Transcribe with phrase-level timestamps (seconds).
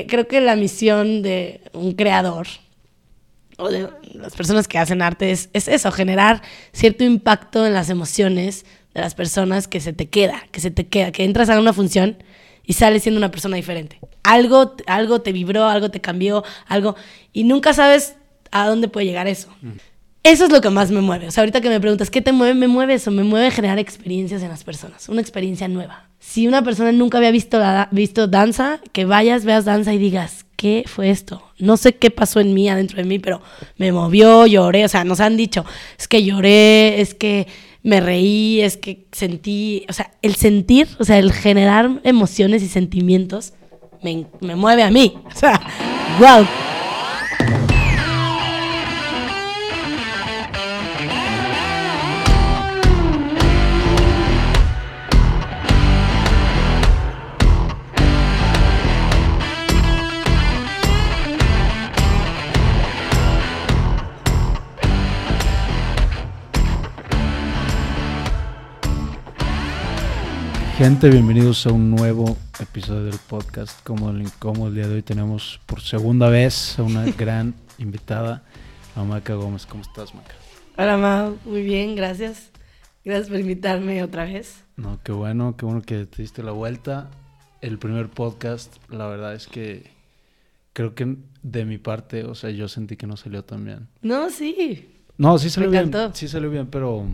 [0.00, 2.46] eh, creo que la misión de un creador
[3.58, 7.90] o de las personas que hacen arte es, es eso, generar cierto impacto en las
[7.90, 11.58] emociones de las personas que se te queda, que se te queda, que entras a
[11.60, 12.16] una función
[12.64, 14.00] y sales siendo una persona diferente.
[14.22, 16.96] Algo, algo te vibró, algo te cambió, algo,
[17.32, 18.16] y nunca sabes
[18.50, 19.54] a dónde puede llegar eso.
[20.24, 21.28] Eso es lo que más me mueve.
[21.28, 22.54] O sea, ahorita que me preguntas, ¿qué te mueve?
[22.54, 26.08] Me mueve eso, me mueve generar experiencias en las personas, una experiencia nueva.
[26.18, 30.46] Si una persona nunca había visto, la, visto danza, que vayas, veas danza y digas,
[30.56, 31.42] ¿qué fue esto?
[31.58, 33.42] No sé qué pasó en mí, adentro de mí, pero
[33.76, 35.66] me movió, lloré, o sea, nos han dicho,
[35.98, 37.46] es que lloré, es que
[37.82, 42.68] me reí, es que sentí, o sea, el sentir, o sea, el generar emociones y
[42.68, 43.52] sentimientos
[44.02, 45.18] me, me mueve a mí.
[45.26, 45.60] O sea,
[46.18, 46.46] wow.
[70.76, 73.80] Gente, bienvenidos a un nuevo episodio del podcast.
[73.84, 78.42] Como el incómodo, el día de hoy tenemos por segunda vez a una gran invitada,
[78.96, 79.66] a Maca Gómez.
[79.66, 80.34] ¿Cómo estás, Maca?
[80.76, 81.38] Hola, Mau.
[81.44, 82.50] Muy bien, gracias.
[83.04, 84.64] Gracias por invitarme otra vez.
[84.76, 87.08] No, qué bueno, qué bueno que te diste la vuelta.
[87.60, 89.92] El primer podcast, la verdad es que
[90.72, 93.86] creo que de mi parte, o sea, yo sentí que no salió tan bien.
[94.02, 94.88] No, sí.
[95.18, 95.92] No, sí salió bien.
[96.14, 97.06] Sí salió bien, pero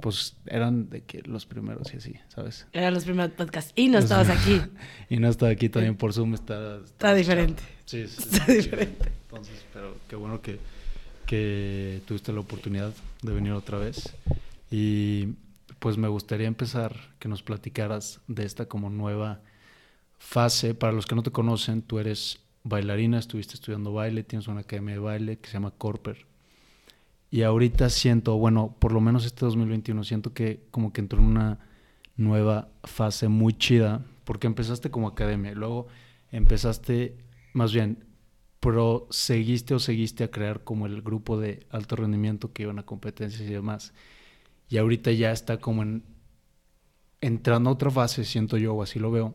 [0.00, 2.66] pues eran de que los primeros y así, ¿sabes?
[2.72, 3.72] Eran los primeros podcasts.
[3.76, 4.60] Y no estabas aquí.
[5.08, 6.78] Y no está aquí también por Zoom, está...
[6.78, 7.62] Está diferente.
[7.84, 9.10] Sí, sí, Está diferente.
[9.22, 10.58] Entonces, pero qué bueno que,
[11.26, 14.14] que tuviste la oportunidad de venir otra vez.
[14.70, 15.34] Y
[15.78, 19.40] pues me gustaría empezar que nos platicaras de esta como nueva
[20.18, 20.74] fase.
[20.74, 24.94] Para los que no te conocen, tú eres bailarina, estuviste estudiando baile, tienes una academia
[24.94, 26.25] de baile que se llama Corper.
[27.30, 31.26] Y ahorita siento, bueno, por lo menos este 2021, siento que como que entró en
[31.26, 31.58] una
[32.16, 35.86] nueva fase muy chida, porque empezaste como academia, y luego
[36.30, 37.16] empezaste,
[37.52, 38.04] más bien,
[38.60, 43.42] proseguiste o seguiste a crear como el grupo de alto rendimiento que iban a competencias
[43.42, 43.92] y demás.
[44.68, 46.04] Y ahorita ya está como en,
[47.20, 49.34] entrando a otra fase, siento yo, o así lo veo,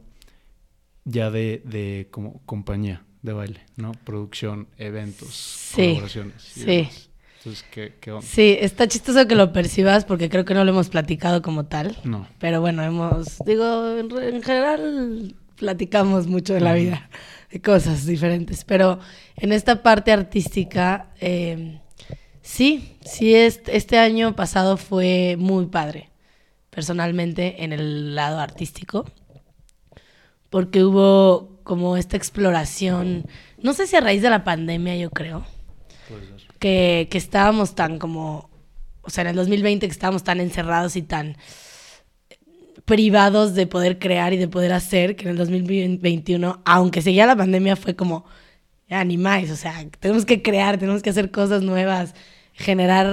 [1.05, 3.91] ya de, de como compañía de baile, ¿no?
[4.03, 6.57] Producción, eventos, Sí, colaboraciones.
[6.57, 6.65] y sí.
[6.65, 7.10] demás.
[7.41, 8.25] Entonces, ¿qué, qué onda?
[8.25, 11.97] Sí, está chistoso que lo percibas porque creo que no lo hemos platicado como tal.
[12.03, 12.27] No.
[12.37, 17.09] Pero bueno, hemos, digo, en, en general platicamos mucho de la vida,
[17.49, 18.63] de cosas diferentes.
[18.63, 18.99] Pero
[19.37, 21.79] en esta parte artística, eh,
[22.43, 26.11] sí, sí, este, este año pasado fue muy padre,
[26.69, 29.05] personalmente, en el lado artístico.
[30.51, 33.25] Porque hubo como esta exploración,
[33.57, 35.43] no sé si a raíz de la pandemia, yo creo.
[36.61, 38.51] Que, que estábamos tan como,
[39.01, 41.35] o sea, en el 2020 que estábamos tan encerrados y tan
[42.85, 47.35] privados de poder crear y de poder hacer, que en el 2021, aunque seguía la
[47.35, 48.25] pandemia, fue como,
[48.87, 52.13] ya ni más, o sea, tenemos que crear, tenemos que hacer cosas nuevas,
[52.53, 53.07] generar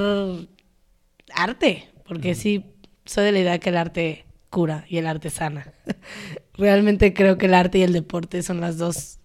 [1.35, 2.67] arte, porque sí,
[3.07, 5.73] soy de la idea que el arte cura y el arte sana.
[6.53, 9.21] Realmente creo que el arte y el deporte son las dos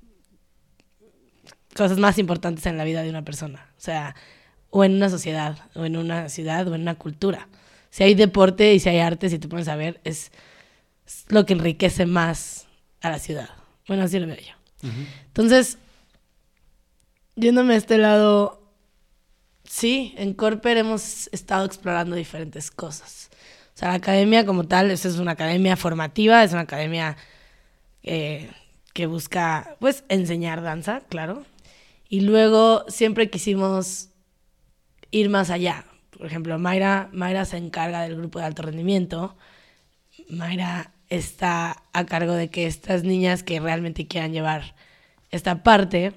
[1.73, 3.69] cosas más importantes en la vida de una persona.
[3.78, 4.16] O sea,
[4.69, 7.47] o en una sociedad, o en una ciudad, o en una cultura.
[7.89, 10.31] Si hay deporte y si hay arte, si te pones a ver, es,
[11.06, 12.67] es lo que enriquece más
[13.01, 13.50] a la ciudad.
[13.88, 14.53] Bueno, así lo veo yo.
[15.28, 15.78] Entonces,
[17.35, 18.63] yéndome a este lado,
[19.63, 23.29] sí, en Corper hemos estado explorando diferentes cosas.
[23.75, 27.17] O sea, la academia como tal, es una academia formativa, es una academia
[28.03, 28.50] eh,
[28.94, 31.45] que busca, pues, enseñar danza, claro.
[32.13, 34.09] Y luego siempre quisimos
[35.09, 35.85] ir más allá.
[36.16, 39.35] Por ejemplo, Mayra, Mayra se encarga del grupo de alto rendimiento.
[40.29, 44.75] Mayra está a cargo de que estas niñas que realmente quieran llevar
[45.31, 46.13] esta parte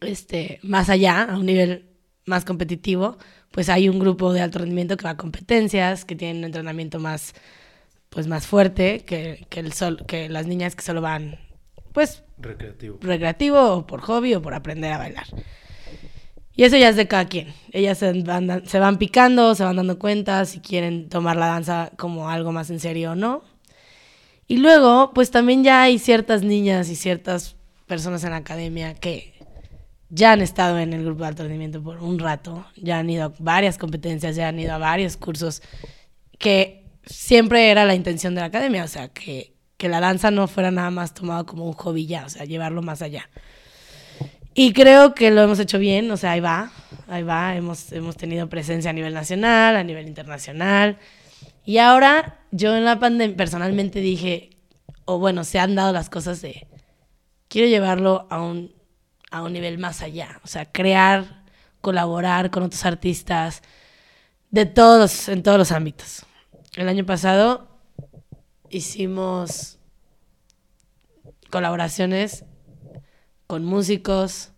[0.00, 1.90] este, más allá, a un nivel
[2.26, 3.18] más competitivo,
[3.52, 6.98] pues hay un grupo de alto rendimiento que va a competencias, que tienen un entrenamiento
[6.98, 7.34] más,
[8.08, 11.38] pues más fuerte que, que, el sol, que las niñas que solo van,
[11.92, 12.98] pues, Recreativo.
[13.00, 15.26] recreativo o por hobby o por aprender a bailar.
[16.54, 17.54] Y eso ya es de cada quien.
[17.70, 18.12] Ellas se
[18.80, 22.80] van, picando, se van dando cuenta si quieren tomar la danza como algo más en
[22.80, 23.42] serio o no.
[24.48, 27.54] Y luego, pues también ya hay ciertas niñas y ciertas
[27.86, 29.34] personas en la academia que
[30.08, 33.32] ya han estado en el grupo de alto por un rato, ya han ido a
[33.38, 35.62] varias competencias, ya han ido a varios cursos,
[36.38, 40.48] que siempre era la intención de la academia, o sea, que que la danza no
[40.48, 43.30] fuera nada más tomado como un hobby ya, o sea, llevarlo más allá.
[44.52, 46.72] Y creo que lo hemos hecho bien, o sea, ahí va,
[47.06, 50.98] ahí va, hemos, hemos tenido presencia a nivel nacional, a nivel internacional.
[51.64, 54.50] Y ahora yo en la pandemia personalmente dije,
[55.04, 56.66] o bueno, se han dado las cosas de,
[57.46, 58.74] quiero llevarlo a un,
[59.30, 61.44] a un nivel más allá, o sea, crear,
[61.80, 63.62] colaborar con otros artistas
[64.50, 66.26] de todos, en todos los ámbitos.
[66.74, 67.67] El año pasado
[68.70, 69.78] hicimos
[71.50, 72.44] colaboraciones
[73.46, 74.50] con músicos,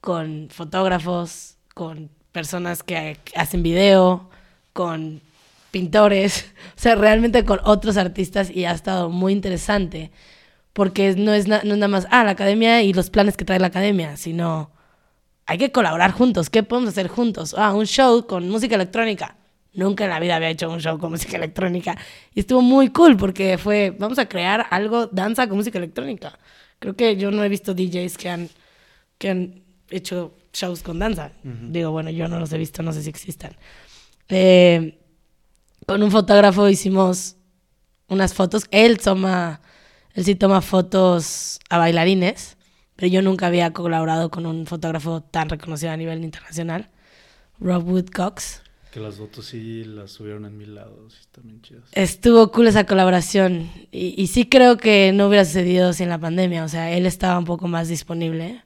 [0.00, 4.28] con fotógrafos, con personas que hacen video,
[4.72, 5.20] con
[5.70, 10.10] pintores, o sea, realmente con otros artistas y ha estado muy interesante
[10.72, 14.18] porque no es, nada más, ah, la academia y los planes que trae la academia,
[14.18, 14.70] sino
[15.46, 17.54] hay que colaborar juntos, ¿qué podemos hacer juntos?
[17.56, 19.36] Ah, un show con música electrónica.
[19.76, 21.96] Nunca en la vida había hecho un show con música electrónica
[22.34, 26.38] y estuvo muy cool porque fue, vamos a crear algo, danza con música electrónica.
[26.78, 28.48] Creo que yo no he visto DJs que han,
[29.18, 31.32] que han hecho shows con danza.
[31.42, 33.54] Digo, bueno, yo no los he visto, no sé si existan.
[34.30, 34.98] Eh,
[35.86, 37.36] con un fotógrafo hicimos
[38.08, 38.66] unas fotos.
[38.70, 39.60] Él toma,
[40.14, 42.56] él sí toma fotos a bailarines,
[42.96, 46.88] pero yo nunca había colaborado con un fotógrafo tan reconocido a nivel internacional,
[47.60, 48.62] Rob Woodcox.
[48.96, 51.28] Que las fotos sí las subieron en mil lados
[51.60, 51.82] chidas.
[51.92, 56.64] Estuvo cool esa colaboración y, y, sí creo que no hubiera sucedido sin la pandemia,
[56.64, 58.64] o sea, él estaba un poco más disponible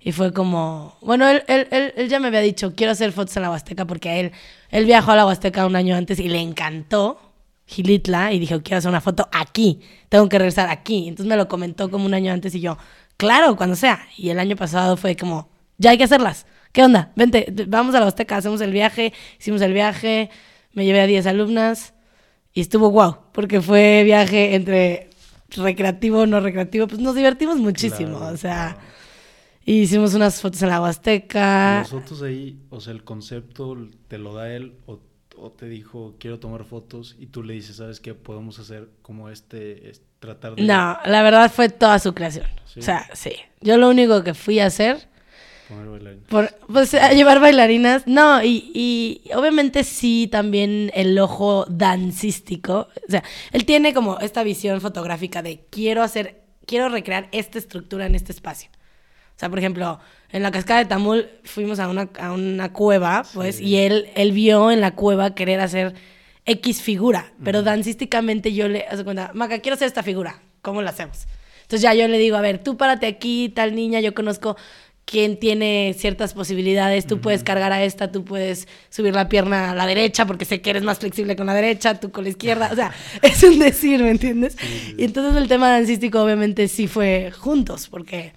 [0.00, 3.36] y fue como, bueno, él, él, él, él ya me había dicho, quiero hacer fotos
[3.36, 4.32] en la Huasteca porque él,
[4.70, 7.20] él viajó a la Huasteca un año antes y le encantó
[7.64, 9.78] Gilitla y dijo, quiero hacer una foto aquí,
[10.08, 11.06] tengo que regresar aquí.
[11.06, 12.78] Entonces me lo comentó como un año antes y yo,
[13.16, 14.08] claro, cuando sea.
[14.16, 16.46] Y el año pasado fue como, ya hay que hacerlas.
[16.72, 17.12] ¿Qué onda?
[17.16, 20.30] Vente, vamos a la Huasteca, hacemos el viaje, hicimos el viaje,
[20.72, 21.94] me llevé a 10 alumnas
[22.52, 25.10] y estuvo guau, porque fue viaje entre
[25.50, 28.88] recreativo, no recreativo, pues nos divertimos muchísimo, Claro, o sea, claro.
[29.64, 31.78] hicimos unas fotos en la Huasteca.
[31.80, 33.76] Las fotos ahí, o sea, el concepto
[34.08, 35.00] te lo da él o,
[35.36, 38.14] o te dijo, quiero tomar fotos y tú le dices, ¿sabes qué?
[38.14, 42.46] Podemos hacer como este, es- tratar de No, la verdad fue toda su creación.
[42.66, 42.80] Sí.
[42.80, 43.32] O sea, sí.
[43.60, 45.08] Yo lo único que fui a hacer
[45.68, 46.24] poner bailarines.
[46.28, 48.06] Por, pues a llevar bailarinas.
[48.06, 52.88] No, y, y obviamente sí también el ojo dancístico.
[53.06, 53.22] O sea,
[53.52, 58.32] él tiene como esta visión fotográfica de quiero hacer, quiero recrear esta estructura en este
[58.32, 58.70] espacio.
[58.72, 60.00] O sea, por ejemplo,
[60.30, 63.64] en la cascada de Tamul fuimos a una, a una cueva, pues, Sí.
[63.66, 65.94] y él, él vio en la cueva querer hacer
[66.44, 70.90] X figura, pero dancísticamente yo le, hace cuenta, Maca, quiero hacer esta figura, ¿cómo la
[70.90, 71.26] hacemos?
[71.62, 74.56] Entonces ya yo le digo, a ver, tú párate aquí, tal niña, yo conozco
[75.10, 79.74] quién tiene ciertas posibilidades, tú puedes cargar a esta, tú puedes subir la pierna a
[79.74, 82.68] la derecha porque sé que eres más flexible con la derecha, tú con la izquierda,
[82.70, 84.58] o sea, es un decir, ¿me entiendes?
[84.98, 88.34] Y entonces el tema dancístico obviamente sí fue juntos, porque,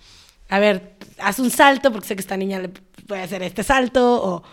[0.48, 2.70] a ver, haz un salto porque sé que esta niña le
[3.06, 4.44] puede hacer este salto, o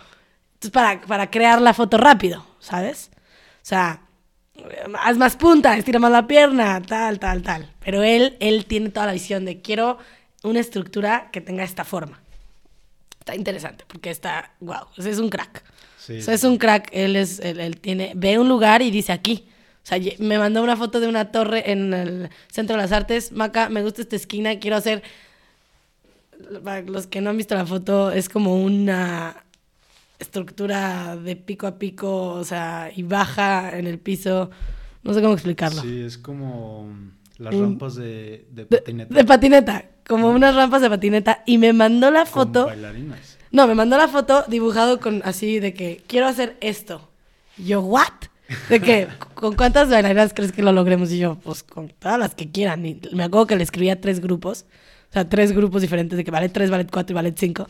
[0.55, 3.11] entonces para, para crear la foto rápido, ¿sabes?
[3.61, 4.01] O sea,
[5.01, 7.73] haz más punta, estira más la pierna, tal, tal, tal.
[7.79, 9.99] Pero él, él tiene toda la visión de quiero
[10.43, 12.19] una estructura que tenga esta forma.
[13.19, 15.63] Está interesante porque está, wow, es un crack.
[15.97, 18.89] Sí, O sea, es un crack, él es, él, él tiene, ve un lugar y
[18.89, 19.47] dice aquí.
[19.83, 23.31] O sea, me mandó una foto de una torre en el Centro de las Artes.
[23.31, 25.03] Maca, me gusta esta esquina, quiero hacer...
[26.63, 29.43] Para los que no han visto la foto, es como una
[30.19, 34.49] estructura de pico a pico, o sea, y baja en el piso.
[35.03, 35.81] No sé cómo explicarlo.
[35.81, 36.87] Sí, es como
[37.37, 39.15] las rampas de, de De, patineta.
[39.15, 41.43] de patineta, como unas rampas de patineta.
[41.45, 42.65] Y me mandó la con foto.
[42.65, 43.37] bailarinas.
[43.51, 47.07] No, me mandó la foto dibujado con así de que quiero hacer esto.
[47.57, 48.11] Y yo, ¿what?
[48.69, 51.11] De que, ¿con cuántas bailarinas crees que lo logremos?
[51.11, 52.85] Y yo, pues con todas las que quieran.
[52.85, 54.65] Y me acuerdo que le escribí a tres grupos.
[55.11, 57.67] O sea, tres grupos diferentes de que ballet 3, ballet 4 y ballet 5.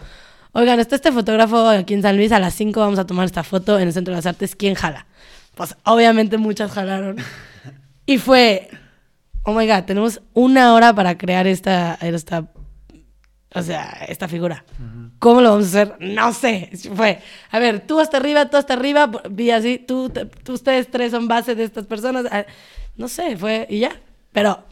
[0.53, 2.31] Oigan, está este fotógrafo aquí en San Luis.
[2.31, 4.55] A las 5 vamos a tomar esta foto en el Centro de las Artes.
[4.55, 5.05] ¿Quién jala?
[5.55, 7.17] Pues obviamente muchas jalaron.
[8.05, 8.71] Y fue,
[9.43, 12.51] oh my God, tenemos una hora para crear esta, esta,
[13.53, 14.63] o sea, esta figura.
[15.19, 15.95] ¿Cómo lo vamos a hacer?
[15.99, 16.69] No sé.
[16.95, 17.19] Fue,
[17.51, 21.11] a ver, tú hasta arriba, tú hasta arriba, vi así, tú, te- tú- ustedes tres
[21.11, 22.25] son base de estas personas.
[22.31, 22.45] Ah,
[22.95, 23.91] No sé, fue, y ya.
[24.31, 24.63] Pero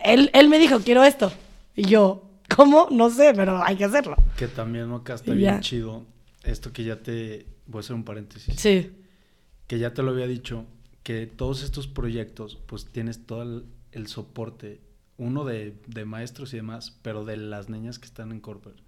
[0.00, 1.32] él, él me dijo, quiero esto.
[1.74, 2.88] Y yo, ¿cómo?
[2.90, 4.16] No sé, pero hay que hacerlo.
[4.36, 5.60] Que también acá está Y bien ya.
[5.60, 6.06] chido.
[6.44, 7.46] Esto que ya te.
[7.66, 8.54] Voy a hacer un paréntesis.
[8.58, 8.90] Sí.
[9.66, 10.64] Que ya te lo había dicho.
[11.02, 13.64] Que todos estos proyectos, pues tienes todo el,
[13.98, 14.80] el soporte.
[15.18, 18.80] Uno de, de maestros y demás, pero de las niñas que están en corporate.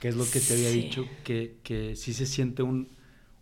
[0.00, 0.82] Que es lo que te había Sí.
[0.82, 1.08] dicho.
[1.24, 2.88] Que, que sí se siente un,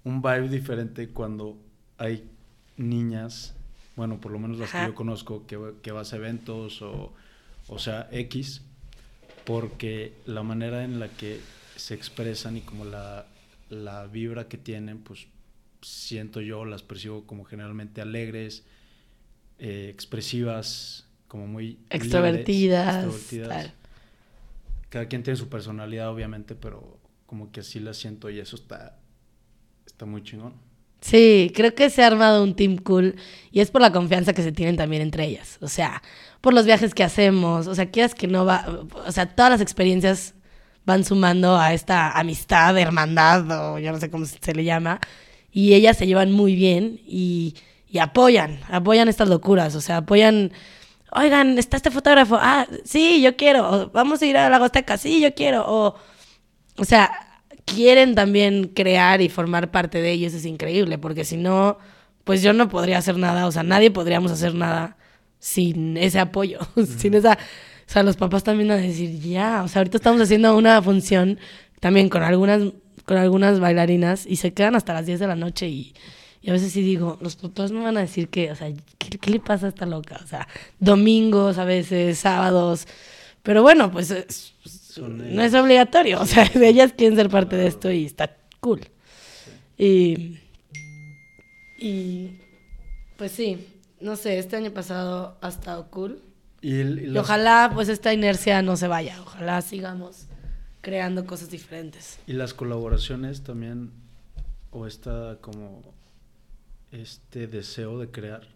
[0.04, 1.58] un vibe diferente cuando
[1.98, 2.30] hay
[2.76, 3.54] niñas.
[3.96, 7.12] bueno, por lo menos las que yo conozco, que, que vas a eventos o,
[7.68, 8.62] o sea, X,
[9.44, 11.40] porque la manera en la que
[11.76, 13.26] se expresan y como la,
[13.68, 15.26] la vibra que tienen, pues
[15.82, 18.64] siento yo, las percibo como generalmente alegres,
[19.64, 23.06] eh, expresivas, como muy extrovertidas.
[24.88, 28.98] Cada quien tiene su personalidad, obviamente, pero como que así la siento y eso está,
[29.86, 30.54] está muy chingón.
[31.00, 33.14] Sí, creo que se ha armado un team cool
[33.52, 35.58] y es por la confianza que se tienen también entre ellas.
[35.60, 36.02] O sea,
[36.40, 38.66] por los viajes que hacemos, o sea, quieras que no va,
[39.06, 40.34] o sea, todas las experiencias
[40.84, 44.98] van sumando a esta amistad, hermandad o yo no sé cómo se le llama,
[45.52, 47.54] y ellas se llevan muy bien y,
[47.92, 50.50] y apoyan, apoyan estas locuras, o sea, apoyan,
[51.12, 54.96] oigan, está este fotógrafo, ah, sí, yo quiero, o, vamos a ir a la Gosteca,
[54.96, 55.94] sí, yo quiero, o,
[56.78, 61.76] o sea, quieren también crear y formar parte de ellos, es increíble, porque si no,
[62.24, 64.96] pues yo no podría hacer nada, o sea, nadie podríamos hacer nada
[65.38, 66.60] sin ese apoyo,
[66.98, 67.38] sin esa...
[67.84, 71.38] O sea, los papás también a decir, ya, o sea, ahorita estamos haciendo una función
[71.78, 72.62] también con algunas,
[73.04, 75.94] con algunas bailarinas y se quedan hasta las 10 de la noche y,
[76.42, 78.68] y a veces sí digo, los papás no van a decir que, o sea,
[78.98, 80.20] ¿qué, ¿qué, le pasa a esta loca?
[80.22, 80.48] O sea,
[80.80, 82.88] domingos a veces, sábados,
[83.44, 84.54] pero bueno, pues
[85.00, 88.80] no es obligatorio, o sea, ellas quieren ser parte de esto y está cool.
[89.78, 90.38] Y,
[91.78, 92.40] y,
[93.16, 93.66] pues sí,
[94.00, 96.22] no sé, este año pasado ha estado cool.
[96.60, 100.26] Y, ojalá pues esta inercia no se vaya, ojalá sigamos
[100.80, 102.18] creando cosas diferentes.
[102.26, 103.90] Y las colaboraciones también,
[104.70, 105.82] o esta como
[106.92, 108.48] este deseo de crear.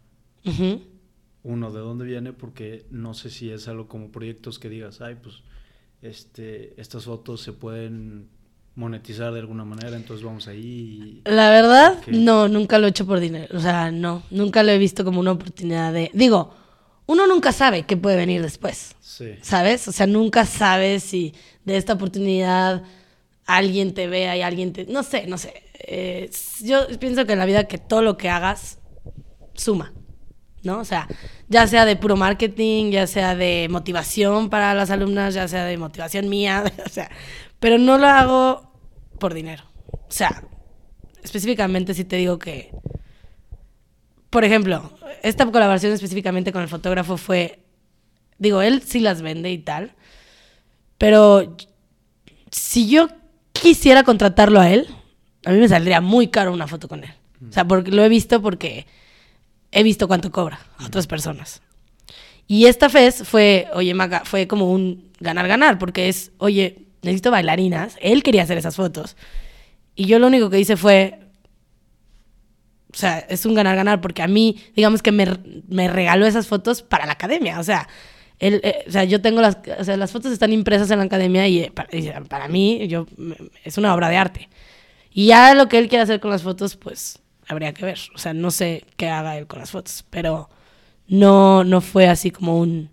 [1.43, 2.33] Uno, ¿de dónde viene?
[2.33, 5.43] Porque no sé si es algo como proyectos que digas, ay, pues
[6.03, 8.29] este, estas fotos se pueden
[8.77, 11.23] monetizar de alguna manera, entonces vamos ahí.
[11.25, 13.57] La verdad, no, nunca lo he hecho por dinero.
[13.57, 16.11] O sea, no, nunca lo he visto como una oportunidad de...
[16.13, 16.55] Digo,
[17.07, 18.95] uno nunca sabe qué puede venir después.
[19.01, 19.37] Sí.
[19.41, 19.89] ¿Sabes?
[19.89, 21.33] O sea, nunca sabes si
[21.65, 22.85] de esta oportunidad
[23.47, 24.85] alguien te vea y alguien te...
[24.85, 25.63] No sé, no sé.
[25.81, 26.31] Eh,
[26.63, 28.79] yo pienso que en la vida que todo lo que hagas
[29.55, 29.93] suma.
[30.67, 30.81] ¿no?
[30.81, 31.09] O sea,
[31.49, 35.79] ya sea de puro marketing, ya sea de motivación para las alumnas, ya sea de
[35.79, 37.11] motivación mía, o sea,
[37.59, 38.73] pero no lo hago
[39.19, 39.65] por dinero.
[39.91, 40.43] O sea,
[41.23, 42.73] específicamente si te digo que,
[44.29, 44.93] por ejemplo,
[45.23, 47.61] esta colaboración específicamente con el fotógrafo fue,
[48.39, 49.95] digo, él sí las vende y tal,
[50.99, 51.57] pero
[52.51, 53.09] si yo
[53.53, 54.89] quisiera contratarlo a él,
[55.47, 57.11] a mí me saldría muy caro una foto con él.
[57.49, 58.87] O sea, porque lo he visto porque
[59.71, 61.63] he visto cuánto cobra a otras personas.
[62.49, 67.97] Y esta vez fue, oye, Maga, fue como un ganar-ganar, porque es, oye, necesito bailarinas.
[68.01, 69.17] Él quería hacer esas fotos.
[69.95, 71.21] Y yo lo único que hice fue,
[72.93, 75.27] o sea, es un ganar-ganar, porque a mí, digamos que me,
[75.69, 77.61] me, regaló esas fotos para la academia.
[77.61, 77.89] O sea,
[78.41, 81.05] él, eh, o sea, yo tengo las, o sea, las fotos están impresas en la
[81.05, 83.07] academia y para, y para mí yo,
[83.63, 84.49] es una obra de arte.
[85.17, 87.99] Y ya lo que él quiere hacer con las fotos, pues habría que ver.
[88.15, 90.51] O sea, no sé qué haga él con las fotos, pero
[91.09, 92.91] no, no fue así como un...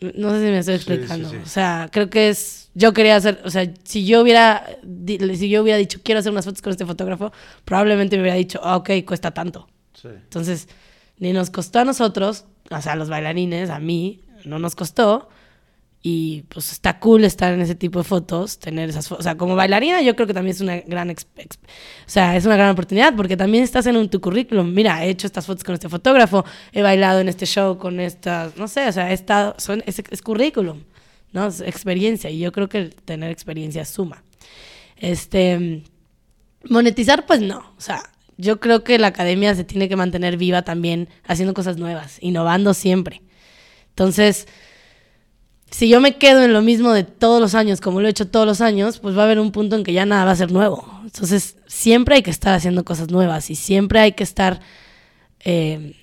[0.00, 1.30] no sé si me estoy explicando.
[1.30, 2.70] O sea, creo que es...
[2.74, 3.40] Yo quería hacer...
[3.44, 4.66] O sea, si yo hubiera...
[5.36, 7.32] Si yo hubiera dicho, quiero hacer unas fotos con este fotógrafo,
[7.64, 9.68] probablemente me hubiera dicho, ah, ok, cuesta tanto.
[10.02, 10.68] Entonces,
[11.18, 15.28] ni nos costó a nosotros, o sea, a los bailarines, a mí, no nos costó.
[16.04, 19.20] Y pues está cool estar en ese tipo de fotos, tener esas fotos.
[19.20, 21.14] O sea, como bailarina yo creo que también es una gran, o
[22.06, 24.74] sea, es una gran oportunidad porque también estás en tu currículum.
[24.74, 28.56] Mira, he hecho estas fotos con este fotógrafo, he bailado en este show con estas,
[28.56, 30.82] no sé, o sea, he estado, son, es, currículum,
[31.32, 31.46] ¿no?
[31.46, 34.24] Es experiencia y yo creo que tener experiencia suma.
[34.96, 35.84] Este,
[36.68, 37.58] monetizar, pues no.
[37.76, 38.02] O sea,
[38.36, 42.74] yo creo que la academia se tiene que mantener viva también haciendo cosas nuevas, innovando
[42.74, 43.22] siempre.
[43.90, 44.48] Entonces,
[45.72, 48.28] si yo me quedo en lo mismo de todos los años, como lo he hecho
[48.28, 50.36] todos los años, pues va a haber un punto en que ya nada va a
[50.36, 50.86] ser nuevo.
[51.02, 54.60] Entonces, siempre hay que estar haciendo cosas nuevas y siempre hay que estar
[55.40, 55.96] eh,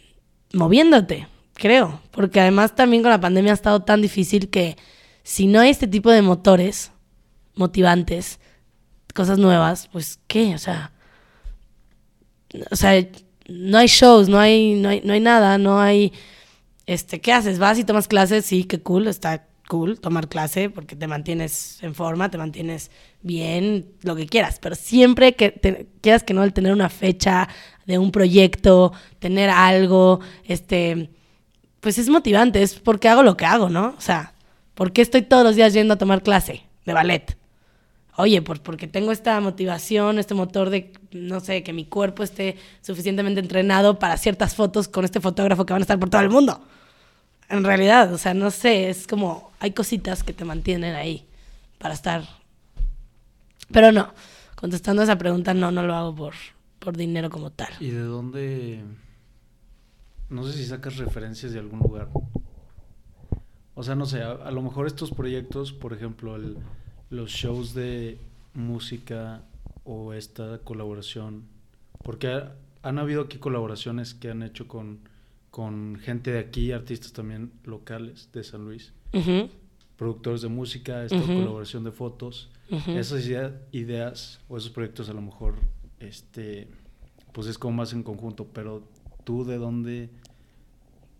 [0.53, 2.01] moviéndote, creo.
[2.09, 4.75] Porque además también con la pandemia ha estado tan difícil que
[5.21, 6.91] si no hay este tipo de motores
[7.53, 8.39] motivantes,
[9.13, 10.55] cosas nuevas, pues ¿qué?
[10.55, 10.93] O sea,
[12.71, 13.07] o sea,
[13.47, 16.11] no hay shows, no hay, no hay, no hay nada, no hay...
[16.87, 17.59] Este, ¿qué haces?
[17.59, 18.47] ¿Vas y tomas clases?
[18.47, 23.93] Sí, qué cool, está cool tomar clase porque te mantienes en forma, te mantienes bien,
[24.01, 27.47] lo que quieras, pero siempre que quieras que no el tener una fecha
[27.85, 31.11] de un proyecto, tener algo, este,
[31.79, 33.93] pues es motivante, es porque hago lo que hago, ¿no?
[33.97, 34.33] O sea,
[34.73, 37.37] ¿por qué estoy todos los días yendo a tomar clase de ballet?
[38.17, 42.57] Oye, pues porque tengo esta motivación, este motor de no sé, que mi cuerpo esté
[42.81, 46.29] suficientemente entrenado para ciertas fotos con este fotógrafo que van a estar por todo el
[46.29, 46.61] mundo.
[47.49, 51.25] En realidad, o sea, no sé, es como, hay cositas que te mantienen ahí
[51.79, 52.23] para estar.
[53.71, 54.13] Pero no,
[54.55, 56.33] contestando esa pregunta, no, no lo hago por,
[56.79, 57.69] por dinero como tal.
[57.79, 58.83] ¿Y de dónde?
[60.29, 62.09] No sé si sacas referencias de algún lugar.
[63.73, 66.57] O sea, no sé, a, lo mejor estos proyectos, por ejemplo, el,
[67.09, 68.19] los shows de
[68.53, 69.41] música
[69.85, 71.45] o esta colaboración,
[72.03, 74.99] porque ha- han habido aquí colaboraciones que han hecho con,
[75.59, 78.93] con gente de aquí, artistas también locales de San Luis,
[79.97, 81.33] productores de música, esta Ujú.
[81.33, 82.49] colaboración de fotos.
[82.87, 85.55] Esas idea- ideas o esos proyectos a lo mejor,
[85.99, 86.69] este,
[87.33, 88.87] pues es como más en conjunto, pero
[89.25, 90.09] tú de dónde,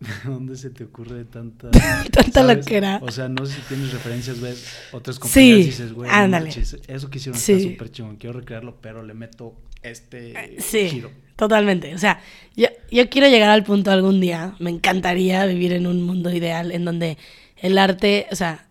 [0.00, 1.70] de dónde se te ocurre tanta,
[2.10, 2.98] Tanta loquera.
[3.02, 6.48] O sea, no sé si tienes referencias, ves otras compañías y dices, güey, ándale.
[6.48, 7.52] eso que hicieron Sí.
[7.52, 11.10] está súper chingón, quiero recrearlo, pero le meto este Eh, Sí, giro.
[11.40, 11.94] Totalmente.
[11.94, 12.20] O sea,
[12.54, 16.70] yo, yo quiero llegar al punto algún día, me encantaría vivir en un mundo ideal
[16.70, 17.16] en donde
[17.56, 18.66] el arte, o sea,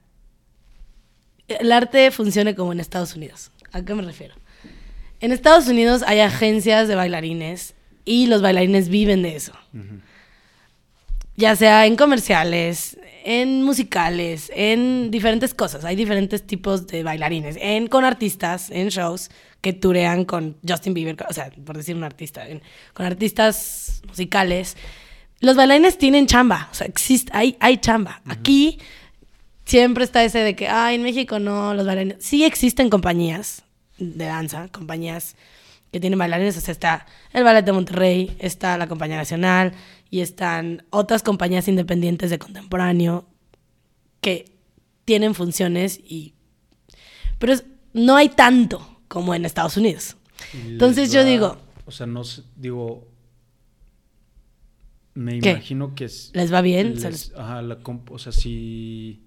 [1.47, 3.49] el arte funcione como en Estados Unidos.
[3.71, 4.35] ¿A qué me refiero?
[5.19, 7.73] En Estados Unidos hay agencias de bailarines
[8.05, 9.53] y los bailarines viven de eso.
[11.35, 15.85] Ya sea en comerciales, en musicales, en diferentes cosas.
[15.85, 17.57] Hay diferentes tipos de bailarines.
[17.59, 19.29] En, con artistas, en shows
[19.61, 22.61] que turean con Justin Bieber, o sea, por decir un artista, en-
[22.93, 24.77] con artistas musicales.
[25.41, 28.21] Los bailarines tienen chamba, o sea, existe, hay, hay chamba.
[28.25, 28.79] Aquí
[29.65, 32.17] siempre está ese de que, ay, en México no, los bailarines.
[32.19, 33.63] Sí existen compañías
[33.97, 35.35] de danza, compañías
[35.91, 36.57] que tienen bailarines.
[36.57, 39.73] O sea, está el Ballet de Monterrey, está la Compañía Nacional
[40.09, 43.27] y están otras compañías independientes de contemporáneo
[44.21, 44.45] que
[45.05, 46.33] tienen funciones y...
[47.39, 50.17] Pero es- no hay tanto como en Estados Unidos.
[50.53, 53.07] Entonces yo digo- O sea, no sé, digo...
[55.15, 55.51] Me ¿Qué?
[55.51, 56.31] imagino que es...
[56.33, 56.91] ¿Les va bien?
[56.93, 57.79] les- Se les- Ajá, la
[58.09, 59.25] o sea, sí...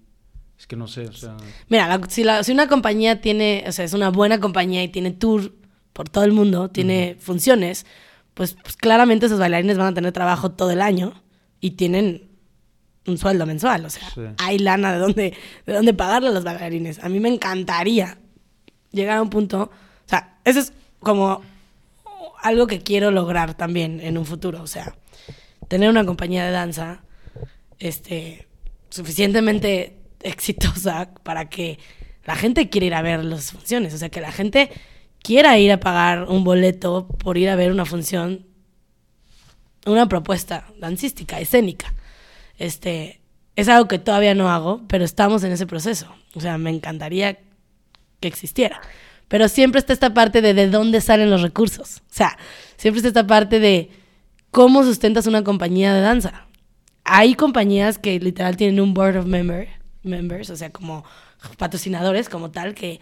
[0.57, 1.35] Es que no sé, o sea...
[1.67, 4.87] Mira, la- si, la- si una compañía tiene, o sea, es una buena compañía y
[4.87, 5.53] tiene tour
[5.93, 7.85] por todo el mundo, tiene funciones,
[8.33, 11.13] pues, pues claramente esos bailarines van a tener trabajo todo el año
[11.59, 12.29] y tienen
[13.05, 14.21] un sueldo mensual, o sea, Sí.
[14.37, 15.33] hay lana de dónde,
[15.65, 17.03] de dónde pagarle a los bailarines.
[17.03, 18.17] A mí me encantaría
[18.91, 19.63] llegar a un punto,
[20.05, 21.41] o sea, eso es como
[22.41, 24.95] algo que quiero lograr también en un futuro, o sea,
[25.67, 27.01] tener una compañía de danza
[27.79, 28.47] este
[28.89, 31.79] suficientemente exitosa para que
[32.25, 34.69] la gente quiera ir a ver las funciones, o sea, que la gente
[35.23, 38.45] quiera ir a pagar un boleto por ir a ver una función,
[39.85, 41.93] una propuesta dancística, escénica.
[42.59, 43.21] Este,
[43.55, 46.13] es algo que todavía no hago, pero estamos en ese proceso.
[46.35, 47.39] O sea, me encantaría
[48.19, 48.81] que existiera.
[49.27, 52.03] Pero siempre está esta parte de de dónde salen los recursos.
[52.09, 52.37] O sea,
[52.77, 53.89] siempre está esta parte de
[54.51, 56.47] cómo sustentas una compañía de danza.
[57.05, 59.67] Hay compañías que literal tienen un board of member,
[60.03, 61.03] members, o sea, como
[61.57, 62.99] patrocinadores como tal, que,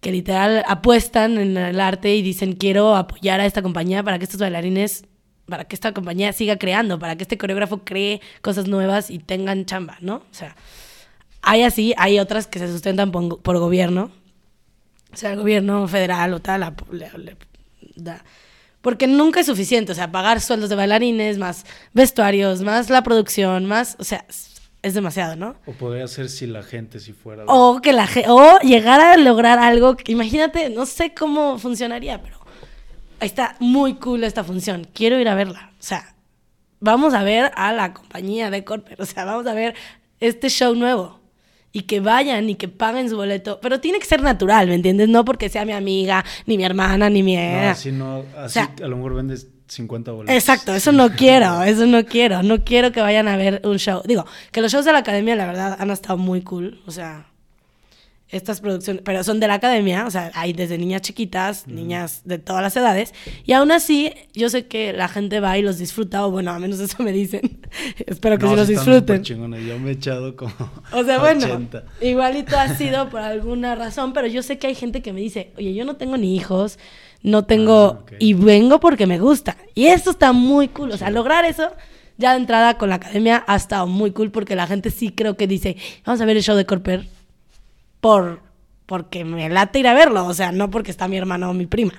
[0.00, 4.24] que literal apuestan en el arte y dicen quiero apoyar a esta compañía para que
[4.24, 5.04] estos bailarines,
[5.46, 9.66] para que esta compañía siga creando, para que este coreógrafo cree cosas nuevas y tengan
[9.66, 10.16] chamba, ¿no?
[10.16, 10.56] O sea,
[11.42, 14.10] hay así, hay otras que se sustentan por, por gobierno,
[15.12, 17.36] o sea, el gobierno federal o tal, le
[17.96, 18.24] da-
[18.80, 23.66] porque nunca es suficiente, o sea, pagar sueldos de bailarines, más vestuarios, más la producción,
[23.66, 24.24] más, o sea,
[24.82, 25.56] es, demasiado, ¿no?
[25.66, 27.44] O podría ser si la gente si fuera...
[27.46, 32.38] O que la o llegar a lograr algo, que- imagínate, no sé cómo funcionaría, pero
[33.20, 34.86] ahí está muy cool esta función.
[34.94, 35.70] Quiero ir a verla.
[35.78, 36.14] O sea,
[36.80, 39.74] vamos a ver a la compañía de Corper, o sea, vamos a ver
[40.20, 41.20] este show nuevo.
[41.72, 43.60] Y que vayan y que paguen su boleto.
[43.62, 45.08] Pero tiene que ser natural, ¿me entiendes?
[45.08, 47.36] No porque sea mi amiga, ni mi hermana, ni mi...
[47.36, 48.24] No, así no...
[48.36, 50.34] Así sea- a lo mejor vendes 50 boletos.
[50.34, 52.42] Exacto, eso no quiero, eso no quiero.
[52.42, 54.02] No quiero que vayan a ver un show.
[54.04, 56.80] Digo, que los shows de la academia, la verdad, han estado muy cool.
[56.86, 57.29] O sea,
[58.30, 62.38] estas producciones, pero son de la academia, o sea, hay desde niñas chiquitas, niñas de
[62.38, 63.12] todas las edades.
[63.44, 66.58] Y aún así, yo sé que la gente va y los disfruta, o bueno, a
[66.58, 67.60] menos eso me dicen.
[68.06, 69.22] Espero que No, sí los disfruten.
[69.22, 69.64] chingones.
[69.66, 70.52] Yo me he echado como
[70.92, 71.84] O sea, bueno, 80.
[72.02, 75.52] igualito ha sido por alguna razón, pero yo sé que hay gente que me dice,
[75.58, 76.78] oye, yo no tengo ni hijos,
[77.22, 79.56] no tengo, Ah, y vengo porque me gusta.
[79.74, 81.70] Y eso está muy cool, o sea, lograr eso
[82.16, 85.36] ya de entrada con la academia ha estado muy cool porque la gente sí creo
[85.38, 87.06] que dice, vamos a ver el show de Corper
[88.00, 88.40] por
[88.86, 91.66] porque me late ir a verlo, o sea, no porque está mi hermano o mi
[91.66, 91.92] prima.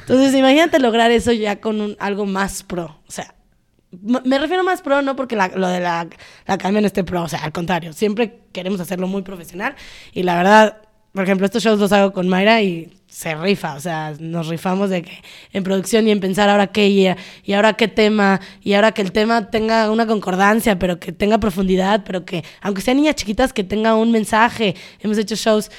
[0.00, 3.34] Entonces, imagínate lograr eso ya con un, algo más pro, o sea,
[3.92, 6.06] me refiero más pro, no porque la- lo de la,
[6.46, 9.74] la academia esté pro, o sea, al contrario, siempre queremos hacerlo muy profesional
[10.12, 10.78] y la verdad,
[11.12, 14.88] por ejemplo, estos shows los hago con Mayra y se rifa, o sea, nos rifamos
[14.88, 15.10] de que
[15.52, 19.10] en producción y en pensar ahora qué y, ahora qué tema, y ahora que el
[19.10, 23.64] tema tenga una concordancia, pero que tenga profundidad, pero que, aunque sean niñas chiquitas, que
[23.64, 24.76] tenga un mensaje.
[25.00, 25.70] Hemos hecho shows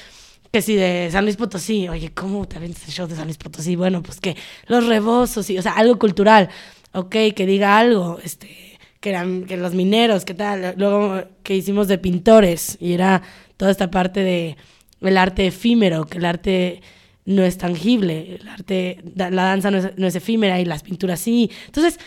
[0.52, 3.38] que sí, de San Luis Potosí, oye, ¿cómo te ves el show de San Luis
[3.38, 3.76] Potosí?
[3.76, 6.50] Bueno, pues que los rebozos, y, o sea, algo cultural,
[6.92, 10.74] ok, que diga algo, este, que, eran, que los mineros, ¿qué tal?
[10.76, 13.22] Luego que hicimos de pintores, y era
[13.56, 14.58] toda esta parte de
[15.00, 16.82] el arte efímero, que el arte
[17.24, 21.20] no es tangible, el arte, la danza no es, no es efímera y las pinturas
[21.20, 21.50] sí.
[21.66, 21.98] Entonces,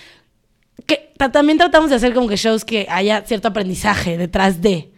[0.86, 4.90] que también tratamos de hacer como que shows que haya cierto aprendizaje detrás de.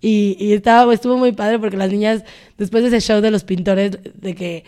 [0.00, 2.24] Y, y estaba, estuvo muy padre porque las niñas,
[2.58, 4.64] después de ese show de los pintores, de que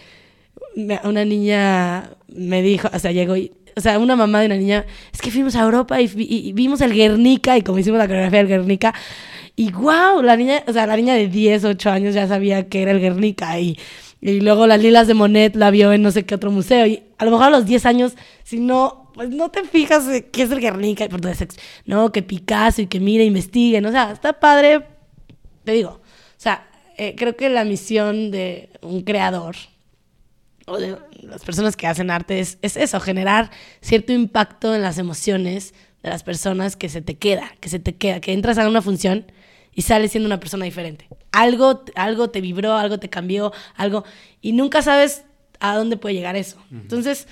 [0.76, 4.86] una niña me dijo, o sea, llegó y, o sea, una mamá de una niña,
[5.12, 8.38] es que fuimos a Europa y, y, vimos el Guernica y como hicimos la coreografía
[8.40, 8.94] del Guernica,
[9.56, 12.82] y wow, la niña, o sea, la niña de 10, 8 años ya sabía que
[12.82, 13.78] era el Guernica y,
[14.30, 16.86] y luego las lilas de Monet la vio en no sé qué otro museo.
[16.86, 20.42] Y a lo mejor a los 10 años, si no, pues no te fijas qué
[20.42, 21.06] es el Guernica,
[21.84, 24.94] no, que Picasso y que mire, investiguen, o sea, está padre
[25.64, 26.00] te digo, o
[26.36, 29.56] sea, eh, creo que la misión de un creador
[30.66, 35.74] o de las personas que hacen arte es, eso, generar cierto impacto en las emociones
[36.02, 38.82] de las personas que se te queda, que se te queda, que entras a una
[38.82, 39.26] función
[39.74, 41.08] y sales siendo una persona diferente.
[41.32, 44.04] Algo, algo te vibró, algo te cambió, algo,
[44.40, 45.24] y nunca sabes
[45.60, 46.58] a dónde puede llegar eso.
[46.70, 47.26] Entonces,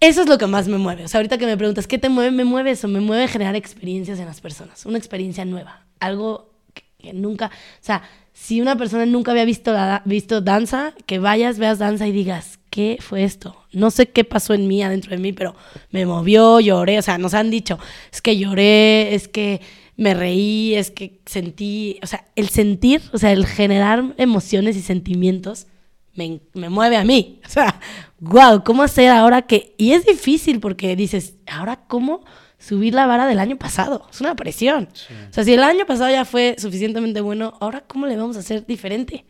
[0.00, 1.04] eso es lo que más me mueve.
[1.04, 2.30] O sea, ahorita que me preguntas, ¿qué te mueve?
[2.30, 7.12] Me mueve eso, me mueve generar experiencias en las personas, una experiencia nueva, algo que
[7.12, 12.08] nunca, o sea, si una persona nunca había visto, visto danza, que vayas, veas danza
[12.08, 13.56] y digas, ¿qué fue esto?
[13.72, 15.54] No sé qué pasó en mí, adentro de mí, pero
[15.90, 17.78] me movió, lloré, o sea, nos han dicho,
[18.12, 19.60] es que lloré, es que
[19.96, 24.82] me reí, es que sentí, o sea, el sentir, o sea, el generar emociones y
[24.82, 25.66] sentimientos
[26.14, 27.40] me, me mueve a mí.
[27.46, 27.80] O sea,
[28.20, 29.74] wow, ¿cómo hacer ahora que...
[29.76, 32.24] Y es difícil porque dices, ¿ahora cómo?
[32.64, 34.06] subir la vara del año pasado.
[34.10, 34.88] Es una presión.
[35.30, 38.40] O sea, si el año pasado ya fue suficientemente bueno, ahora ¿cómo le vamos a
[38.40, 39.26] hacer diferente?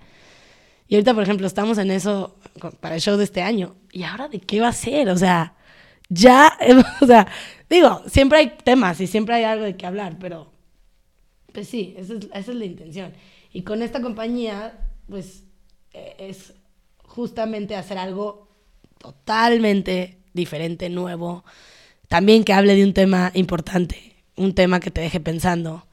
[0.87, 2.37] Y ahorita, por ejemplo, estamos en eso
[2.81, 3.75] para el show de este año.
[3.91, 5.09] ¿Y ahora de qué va a ser?
[5.09, 5.55] O sea,
[6.09, 6.57] ya,
[7.01, 7.27] o sea,
[7.69, 10.53] digo, siempre hay temas y siempre hay algo de qué hablar, pero
[11.55, 13.13] pues sí, esa es, esa es la intención.
[13.53, 14.77] Y con esta compañía,
[15.09, 15.45] pues
[15.93, 16.53] e, es
[16.99, 18.49] justamente hacer algo
[18.99, 21.45] totalmente diferente, nuevo,
[22.09, 25.87] también que hable de un tema importante, un tema que te deje pensando.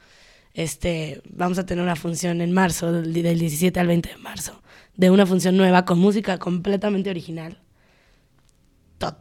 [0.55, 4.63] Este, vamos a tener una función en marzo, del, 17 al 20 de marzo,
[4.95, 7.61] de una función nueva con música completamente original.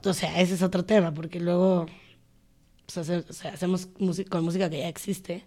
[0.05, 1.87] O sea, ese es otro tema, porque luego
[2.87, 3.11] pues,
[3.45, 5.45] hacemos música, con música que ya existe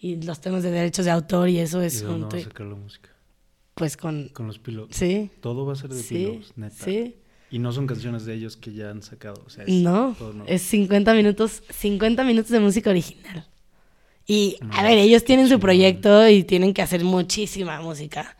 [0.00, 2.42] y los temas de derechos de autor y eso es ¿Y dónde un...
[2.42, 3.10] a sacar la música?
[3.74, 4.28] Pues con...
[4.28, 4.96] Con los pilotos.
[4.96, 5.30] Sí.
[5.40, 6.84] Todo va a ser de sí, pilotos, neta.
[6.84, 7.16] Sí.
[7.50, 9.42] Y no son canciones de ellos que ya han sacado.
[9.44, 13.46] O sea, es no, es 50 minutos, 50 minutos de música original.
[14.26, 18.36] Y, a ver, ellos tienen su proyecto y tienen que hacer muchísima música.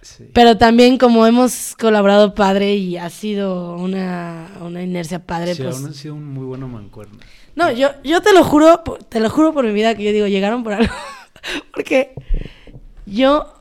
[0.00, 0.28] Sí.
[0.32, 5.76] Pero también como hemos colaborado padre y ha sido una, una inercia padre, Sí, pues...
[5.76, 7.18] aún ha sido un muy bueno mancuerno.
[7.54, 10.26] No, yo, yo te lo juro, te lo juro por mi vida que yo digo,
[10.26, 10.92] llegaron por algo.
[11.74, 12.14] Porque
[13.06, 13.52] yo...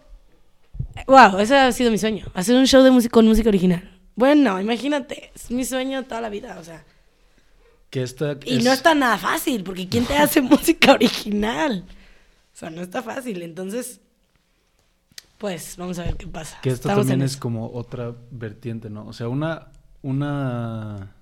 [1.08, 2.26] Wow, ese ha sido mi sueño.
[2.34, 3.90] Hacer un show de música con música original.
[4.16, 6.84] Bueno, imagínate, es mi sueño toda la vida, o sea.
[7.90, 11.86] Que esta Y es- no está nada fácil, porque ¿quién te hace música original?
[12.54, 13.42] O sea, no está fácil.
[13.42, 14.00] Entonces,
[15.38, 16.60] pues vamos a ver qué pasa.
[16.62, 17.40] Que esto Estamos también es eso.
[17.40, 19.08] como otra vertiente, ¿no?
[19.08, 19.70] O sea, una,
[20.02, 21.16] una,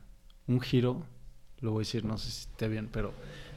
[0.47, 1.03] un giro,
[1.61, 3.13] lo voy a decir, no sé si esté bien, pero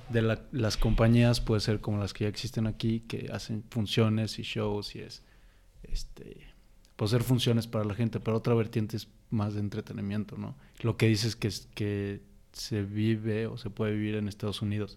[0.08, 4.38] de la- las compañías puede ser como las que ya existen aquí, que hacen funciones
[4.38, 5.22] y shows y es,
[5.82, 6.48] este,
[6.96, 10.56] puede ser funciones para la gente, pero otra vertiente es más de entretenimiento, ¿no?
[10.80, 12.20] Lo que dices que es que
[12.52, 14.94] se vive o se puede vivir en Estados Unidos,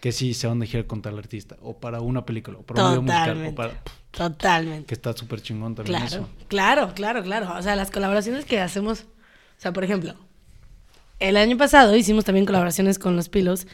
[0.00, 2.82] que sí se van a gira con tal artista, o para una película, o para
[2.84, 4.86] un video musical, o para, Totalmente.
[4.86, 6.28] que está súper chingón también Claro, eso.
[6.48, 7.56] claro, claro, claro.
[7.56, 9.06] O sea, las colaboraciones que hacemos, o
[9.60, 10.14] sea, por ejemplo,
[11.20, 13.66] el año pasado hicimos también colaboraciones con los Pilos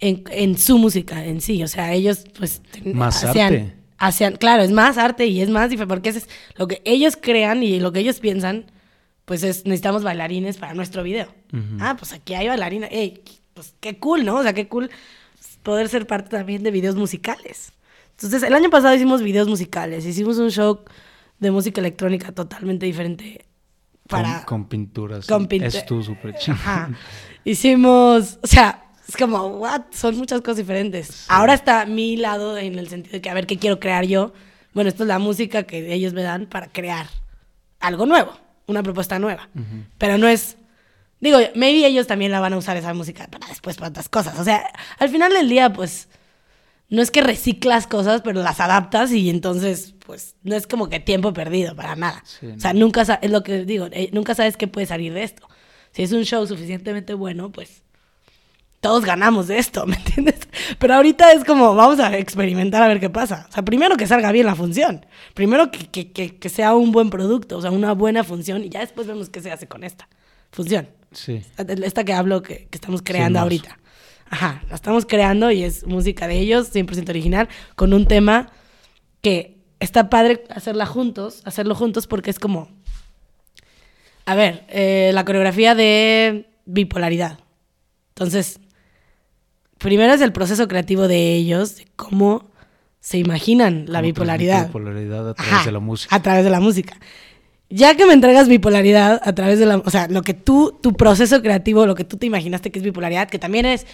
[0.00, 1.62] en, en su música en sí.
[1.62, 3.72] O sea, ellos pues ten- Más hacían, arte.
[3.98, 7.62] hacían, claro, es más arte y es más diferente porque es lo que ellos crean
[7.62, 8.66] y lo que ellos piensan,
[9.24, 11.28] pues es necesitamos bailarines para nuestro video.
[11.80, 12.86] Ah, pues aquí hay bailarina.
[12.86, 13.22] Ey,
[13.54, 14.36] pues qué cool, ¿no?
[14.36, 14.90] O sea, qué cool
[15.62, 17.72] poder ser parte también de videos musicales.
[18.12, 20.80] Entonces, el año pasado hicimos videos musicales, hicimos un show
[21.38, 23.44] de música electrónica totalmente diferente
[24.08, 24.44] para...
[24.44, 25.26] Con, con pinturas.
[25.26, 26.60] con pintu- Es súper chingón.
[26.60, 26.90] Ajá.
[27.44, 29.82] Hicimos, o sea, es como, what?
[29.90, 31.24] Son muchas cosas diferentes.
[31.28, 34.32] Ahora está mi lado en el sentido de que a ver qué quiero crear yo.
[34.74, 37.06] Bueno, esto es la música que ellos me dan para crear
[37.80, 38.32] algo nuevo.
[38.66, 39.48] una propuesta nueva.
[39.96, 40.56] Pero no es.
[41.20, 44.38] Digo, maybe ellos también la van a usar esa música para después para otras cosas.
[44.38, 44.62] O sea,
[44.98, 46.08] al final del día, pues.
[46.90, 51.00] No es que reciclas cosas, pero las adaptas y entonces, pues, no es como que
[51.00, 52.22] tiempo perdido para nada.
[52.42, 55.46] o sea, nunca es lo que digo, eh, nunca sabes qué puede salir de esto.
[55.92, 57.82] Si es un show suficientemente bueno, pues
[58.80, 60.40] todos ganamos de esto, ¿me entiendes?
[60.78, 63.46] Pero ahorita es como, vamos a experimentar a ver qué pasa.
[63.50, 65.04] O sea, primero que salga bien la función.
[65.34, 68.64] Primero que, que, que, sea un buen producto, o sea, una buena función.
[68.64, 70.08] Y ya después vemos qué se hace con esta
[70.50, 70.88] función.
[71.12, 71.42] Sí.
[71.56, 73.78] Esta que hablo, que, que estamos creando ahorita.
[74.30, 78.50] Ajá, la estamos creando y es música de ellos, 100% original, con un tema
[79.20, 82.68] que está padre hacerla juntos, hacerlo juntos porque es como...
[84.26, 87.38] A ver, eh, la coreografía de bipolaridad.
[88.10, 88.60] Entonces,
[89.78, 92.50] primero es el proceso creativo de ellos, de cómo
[93.00, 94.66] se imaginan la bipolaridad.
[94.66, 96.14] Bipolaridad a través de la música.
[96.14, 96.96] A través de la música.
[97.70, 100.94] Ya que me entregas bipolaridad a través de la, o sea, lo que tú, tu
[100.94, 103.86] proceso creativo, lo que tú te imaginaste que es bipolaridad, que también es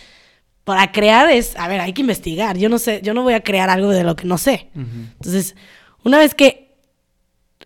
[0.65, 2.57] para crear es, a ver, hay que investigar.
[2.57, 4.71] Yo no sé, yo no voy a crear algo de lo que no sé.
[4.75, 5.55] Entonces,
[6.03, 6.65] una vez que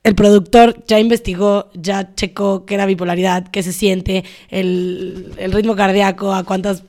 [0.03, 5.77] el productor ya investigó, ya checó qué era bipolaridad, qué se siente, el, el ritmo
[5.77, 6.83] cardíaco, a cuántas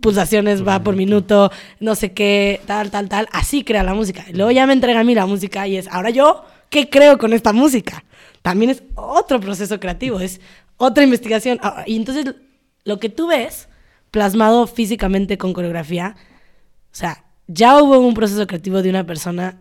[0.00, 3.28] pulsaciones va por minuto, no sé qué, tal, tal, tal.
[3.32, 4.24] Así crea la música.
[4.28, 7.18] Y luego ya me entrega a mí la música y es, ahora yo, ¿qué creo
[7.18, 8.04] con esta música?
[8.42, 10.40] También es otro proceso creativo, es
[10.76, 11.58] otra investigación.
[11.62, 12.34] Ah, y entonces
[12.84, 13.68] lo que tú ves
[14.10, 16.16] plasmado físicamente con coreografía,
[16.92, 19.60] o sea, ya hubo un proceso creativo de una persona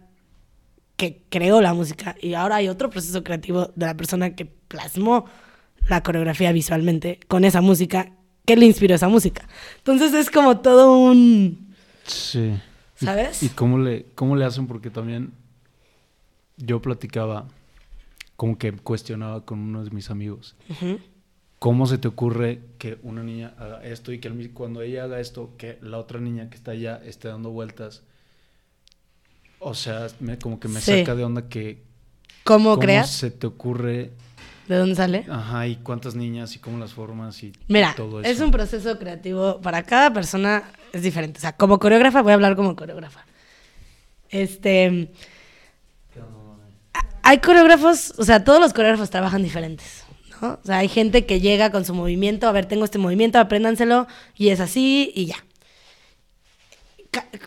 [0.96, 5.26] que creó la música y ahora hay otro proceso creativo de la persona que plasmó
[5.88, 8.12] la coreografía visualmente con esa música
[8.50, 9.48] ¿Qué le inspiró esa música?
[9.78, 11.76] Entonces es como todo un...
[12.08, 12.60] Sí.
[12.96, 13.44] ¿Sabes?
[13.44, 14.66] ¿Y, cómo, le, cómo le hacen?
[14.66, 15.34] Porque también
[16.58, 17.46] yo platicaba,
[18.36, 20.56] como que cuestionaba con uno de mis amigos.
[21.60, 25.52] ¿Cómo se te ocurre que una niña haga esto y que cuando ella haga esto,
[25.58, 28.04] que la otra niña que está allá esté dando vueltas?
[29.60, 31.84] O sea, me, como que me saca de onda que...
[32.46, 34.12] ¿Cómo, ¿Cómo se te ocurre
[34.70, 35.26] ¿De dónde sale?
[35.28, 38.30] Ajá, y cuántas niñas y cómo las formas y Mira, todo eso.
[38.30, 41.40] es un proceso creativo para cada persona es diferente.
[41.40, 43.26] O sea, como coreógrafa voy a hablar como coreógrafa.
[44.30, 45.10] Este
[47.24, 50.04] hay coreógrafos, o sea, todos los coreógrafos trabajan diferentes,
[50.42, 50.60] ¿no?
[50.62, 54.08] O sea, hay gente que llega con su movimiento, a ver, tengo este movimiento, apréndanselo
[54.36, 55.46] y es así y ya.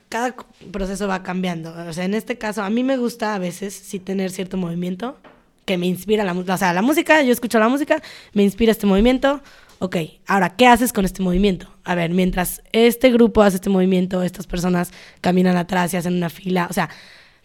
[0.09, 0.35] cada
[0.70, 1.74] proceso va cambiando.
[1.88, 5.18] O sea, en este caso, a mí me gusta a veces sí tener cierto movimiento,
[5.64, 6.55] que me inspira la música.
[6.55, 8.02] O sea, la música, yo escucho la música,
[8.33, 9.40] me inspira este movimiento.
[9.78, 11.68] Ok, ahora, ¿qué haces con este movimiento?
[11.85, 16.31] A ver, mientras este grupo hace este movimiento, estas personas caminan atrás y hacen una
[16.31, 16.68] fila.
[16.70, 16.88] O sea,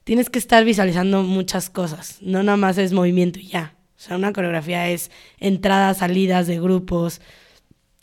[0.03, 2.17] tienes que estar visualizando muchas cosas.
[2.21, 3.76] No nada más es movimiento y ya.
[3.97, 7.21] O sea, una coreografía es entradas, salidas de grupos,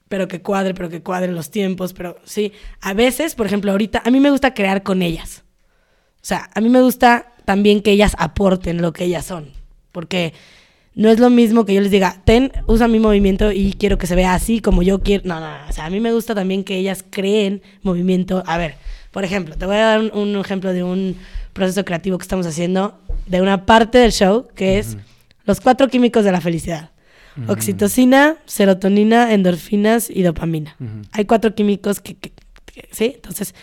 [0.09, 2.53] pero que cuadre, pero que cuadre los tiempos, pero sí.
[2.81, 5.45] A veces, por ejemplo, ahorita, a mí me gusta crear con ellas.
[6.17, 10.35] O sea, a mí me gusta también que ellas aporten lo que ellas son porque
[10.95, 14.07] no es lo mismo que yo les diga, ten, usa mi movimiento y quiero que
[14.07, 15.23] se vea así como yo quiero.
[15.25, 15.69] No, no, no.
[15.69, 18.43] O sea, a mí me gusta también que ellas creen movimiento.
[18.47, 18.75] A ver,
[19.13, 21.17] por ejemplo, te voy a dar un, ejemplo de un
[21.53, 24.97] proceso creativo que estamos haciendo de una parte del show que es
[25.45, 26.91] los cuatro químicos de la felicidad.
[27.49, 30.77] Oxitocina, serotonina, endorfinas y dopamina.
[31.13, 32.17] Hay cuatro químicos que,
[32.93, 33.13] ¿sí?
[33.17, 33.55] Entonces,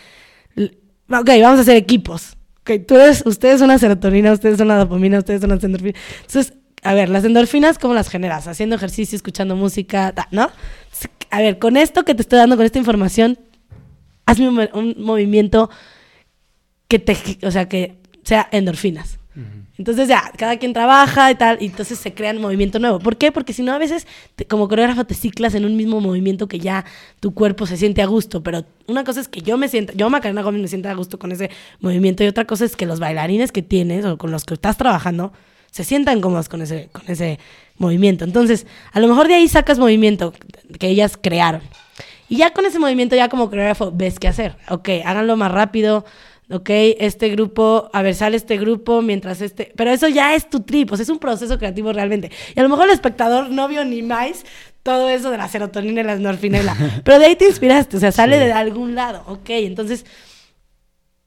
[0.56, 2.36] ok, vamos a hacer equipos.
[2.60, 6.00] Ok, tú eres, ustedes son una serotonina, ustedes son una dopamina, ustedes son las endorfinas.
[6.20, 8.46] Entonces, a ver, las endorfinas, ¿cómo las generas?
[8.46, 10.50] Haciendo ejercicio, escuchando música, ¿no?
[11.30, 13.38] A ver, con esto que te estoy dando, con esta información,
[14.26, 15.70] hazme un, movimiento
[16.88, 17.16] que te,
[17.46, 19.18] o sea, que sea endorfinas.
[19.82, 23.00] Entonces ya, cada quien trabaja y tal, y entonces se crea un movimiento nuevo.
[23.00, 23.32] ¿Por qué?
[23.32, 24.06] Porque si no, a veces
[24.48, 26.84] como coreógrafo te ciclas en un mismo movimiento que ya
[27.18, 30.08] tu cuerpo se siente a gusto, pero una cosa es que yo me sienta, yo
[30.08, 33.00] Macarena Gómez me sienta a gusto con ese movimiento y otra cosa es que los
[33.00, 35.32] bailarines que tienes o con los que estás trabajando
[35.72, 37.40] se sientan cómodos con ese, con ese
[37.76, 38.24] movimiento.
[38.24, 40.32] Entonces, a lo mejor de ahí sacas movimiento
[40.78, 41.62] que ellas crearon.
[42.28, 44.54] Y ya con ese movimiento, ya como coreógrafo, ves qué hacer.
[44.68, 46.04] Ok, háganlo más rápido,
[46.50, 50.60] ok, este grupo, a ver, sale este grupo mientras este, pero eso ya es tu
[50.60, 52.30] trip, o sea, es un proceso creativo realmente.
[52.54, 54.44] Y a lo mejor el espectador no vio ni más
[54.82, 56.60] todo eso de la serotonina y la endorfina,
[57.04, 60.04] pero de ahí te inspiraste, o sea, sale de algún lado, ok, entonces,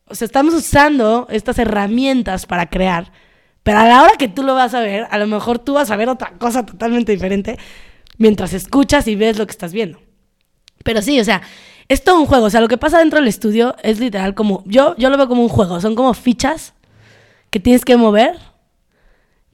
[0.07, 3.11] o sea, estamos usando estas herramientas para crear,
[3.63, 5.89] pero a la hora que tú lo vas a ver, a lo mejor tú vas
[5.89, 7.57] a ver otra cosa totalmente diferente
[8.17, 9.99] mientras escuchas y ves lo que estás viendo.
[10.83, 11.41] Pero sí, o sea,
[11.87, 12.45] es todo un juego.
[12.45, 14.63] O sea, lo que pasa dentro del estudio es literal como.
[14.65, 15.79] Yo, yo lo veo como un juego.
[15.79, 16.73] Son como fichas
[17.49, 18.37] que tienes que mover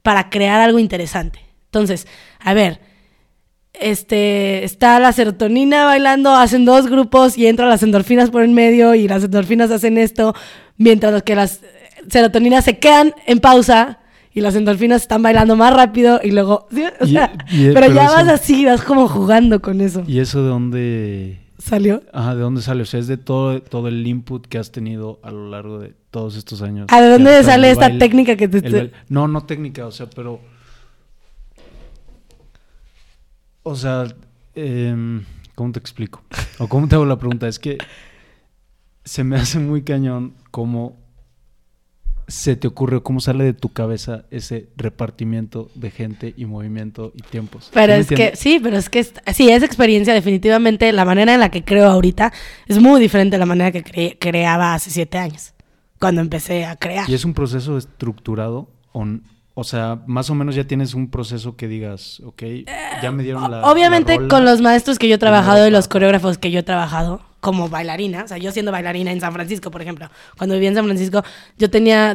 [0.02, 1.40] para crear algo interesante.
[1.66, 2.06] Entonces,
[2.40, 2.80] a ver,
[3.74, 8.94] este, está la serotonina bailando, hacen dos grupos y entran las endorfinas por en medio
[8.94, 10.34] y las endorfinas hacen esto,
[10.76, 11.60] mientras que las
[12.08, 14.00] serotoninas se quedan en pausa
[14.34, 16.68] y las endorfinas están bailando más rápido y luego,
[17.00, 17.32] o sea,
[17.72, 20.02] pero, ya vas así, vas como jugando con eso.
[20.06, 22.02] ¿Y eso de dónde salió?
[22.12, 22.82] Ajá, ¿de dónde sale?
[22.82, 25.94] O sea, es de todo, todo el input que has tenido a lo largo de
[26.10, 26.86] todos estos años.
[26.90, 28.92] ¿A de dónde sale esta técnica que te...
[29.08, 30.40] no, no técnica, o sea, pero...
[33.62, 34.06] O sea,
[34.54, 36.22] em, ¿cómo te explico?
[36.58, 37.46] O cómo te hago la pregunta.
[37.46, 37.78] Es que
[39.04, 41.01] se me hace muy cañón cómo
[42.32, 47.20] se te ocurre, cómo sale de tu cabeza ese repartimiento de gente y movimiento y
[47.20, 47.68] tiempos.
[47.74, 51.50] Pero es que, sí, pero es que, sí, esa experiencia definitivamente, la manera en la
[51.50, 52.32] que creo ahorita
[52.66, 55.52] es muy diferente a la manera que creaba hace siete años,
[56.00, 57.08] cuando empecé a crear.
[57.08, 59.06] ¿Y es un proceso estructurado o,
[59.52, 62.42] o sea, más o menos ya tienes un proceso que digas, ok,
[63.02, 63.62] ya me dieron la...
[63.70, 67.20] Obviamente con los maestros que yo he trabajado y los coreógrafos que yo he trabajado
[67.42, 70.76] como bailarina, o sea, yo siendo bailarina en San Francisco, por ejemplo, cuando vivía en
[70.76, 71.24] San Francisco,
[71.58, 72.14] yo tenía,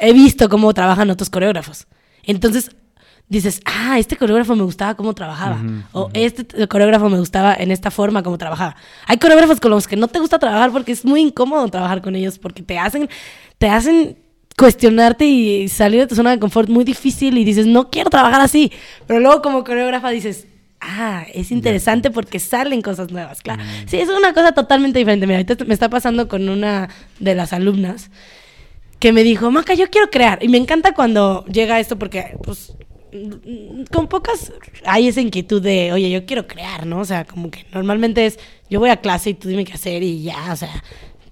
[0.00, 1.88] he visto cómo trabajan otros coreógrafos.
[2.22, 2.70] Entonces
[3.28, 5.58] dices, ah, este coreógrafo me gustaba cómo trabajaba,
[5.90, 8.76] o este coreógrafo me gustaba en esta forma cómo trabajaba.
[9.06, 12.14] Hay coreógrafos con los que no te gusta trabajar porque es muy incómodo trabajar con
[12.14, 13.10] ellos, porque te hacen,
[13.58, 14.16] te hacen
[14.56, 18.40] cuestionarte y salir de tu zona de confort muy difícil y dices, no quiero trabajar
[18.40, 18.70] así.
[19.08, 20.46] Pero luego como coreógrafa dices,
[20.80, 23.62] ah, es interesante porque salen cosas nuevas, claro.
[23.62, 23.88] Mm.
[23.88, 25.26] Sí, es una cosa totalmente diferente.
[25.26, 26.88] Mira, ahorita me está pasando con una
[27.18, 28.10] de las alumnas
[28.98, 30.42] que me dijo, Maca, yo quiero crear.
[30.42, 32.72] Y me encanta cuando llega esto porque, pues,
[33.90, 34.52] con pocas
[34.84, 37.00] hay esa inquietud de, oye, yo quiero crear, ¿no?
[37.00, 38.38] O sea, como que normalmente es,
[38.68, 40.82] yo voy a clase y tú dime qué hacer y ya, o sea,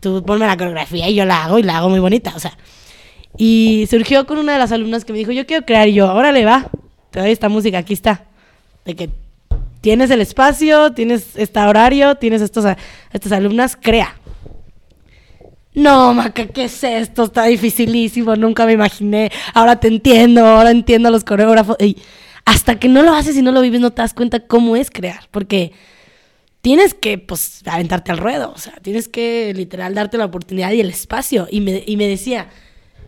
[0.01, 2.57] tú ponme la coreografía y yo la hago y la hago muy bonita, o sea.
[3.37, 5.89] Y surgió con una de las alumnas que me dijo, yo quiero crear.
[5.89, 6.71] Y yo, órale, va,
[7.11, 8.25] te doy esta música, aquí está.
[8.85, 9.11] De que
[9.87, 12.65] tienes el espacio, tienes este horario, tienes estos,
[13.13, 14.19] estas alumnas, crea.
[15.75, 17.23] No, Maca, ¿qué es esto?
[17.23, 19.31] Está dificilísimo, nunca me imaginé.
[19.55, 21.77] Ahora te entiendo, ahora entiendo a los coreógrafos.
[21.79, 21.99] Y
[22.45, 24.91] hasta que no lo haces y no lo vives, no te das cuenta cómo es
[24.91, 25.29] crear.
[25.31, 25.71] Porque
[26.63, 28.53] tienes que, pues, aventarte al ruedo.
[28.53, 31.47] O sea, tienes que, literal, darte la oportunidad y el espacio.
[31.49, 32.49] Y me, y me decía,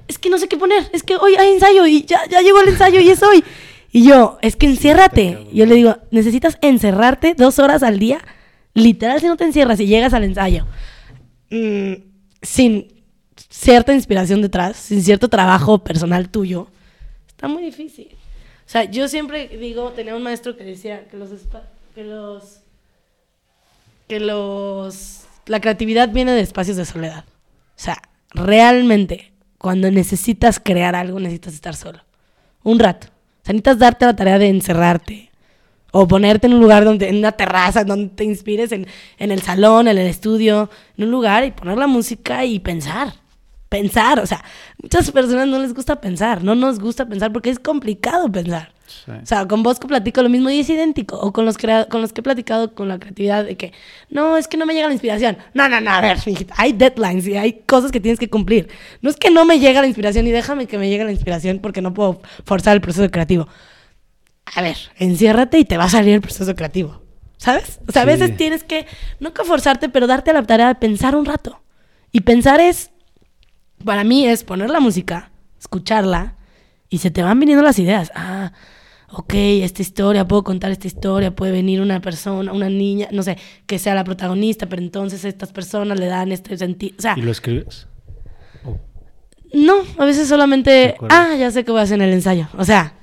[0.06, 2.60] es que no sé qué poner, es que hoy hay ensayo y ya, ya llegó
[2.60, 3.42] el ensayo y es hoy.
[3.90, 5.46] Y yo, es que enciérrate.
[5.52, 8.20] yo le digo, necesitas encerrarte dos horas al día.
[8.74, 10.66] Literal, si no te encierras y llegas al ensayo
[11.50, 11.94] mm,
[12.42, 12.88] sin
[13.48, 16.68] cierta inspiración detrás, sin cierto trabajo personal tuyo,
[17.28, 18.08] está muy difícil.
[18.12, 21.30] O sea, yo siempre digo, tenía un maestro que decía que los,
[21.94, 22.60] que los,
[24.06, 27.24] que los, la creatividad viene de espacios de soledad.
[27.26, 32.00] O sea, realmente cuando necesitas crear algo, necesitas estar solo.
[32.62, 33.08] Un rato.
[33.48, 35.30] Sea, necesitas darte la tarea de encerrarte.
[35.90, 39.40] O ponerte en un lugar donde, en una terraza, donde te inspires, en, en el
[39.40, 43.14] salón, en el estudio, en un lugar y poner la música y pensar
[43.68, 44.20] pensar.
[44.20, 44.44] O sea,
[44.82, 48.72] muchas personas no les gusta pensar, no nos gusta pensar porque es complicado pensar.
[49.22, 51.18] O sea, con Bosco platico lo mismo y es idéntico.
[51.18, 53.72] O con los, con los que he platicado con la creatividad de que,
[54.08, 55.36] no, es que no me llega la inspiración.
[55.54, 56.18] No, no, no, a ver,
[56.56, 58.68] hay deadlines y hay cosas que tienes que cumplir.
[59.02, 61.58] No es que no me llega la inspiración y déjame que me llegue la inspiración
[61.58, 63.48] porque no puedo forzar el proceso creativo.
[64.54, 67.02] A ver, enciérrate y te va a salir el proceso creativo.
[67.36, 67.78] ¿Sabes?
[67.86, 68.86] O sea, a veces tienes que,
[69.20, 71.62] no que forzarte, pero darte la tarea de pensar un rato.
[72.10, 72.90] Y pensar es
[73.84, 76.36] para mí es poner la música, escucharla
[76.88, 78.10] y se te van viniendo las ideas.
[78.14, 78.52] Ah,
[79.10, 83.38] ok, esta historia, puedo contar esta historia, puede venir una persona, una niña, no sé,
[83.66, 86.94] que sea la protagonista, pero entonces estas personas le dan este sentido.
[86.98, 87.86] O sea, ¿Y lo escribes?
[89.52, 92.48] No, a veces solamente, ah, ya sé qué voy a hacer en el ensayo.
[92.58, 92.94] O sea,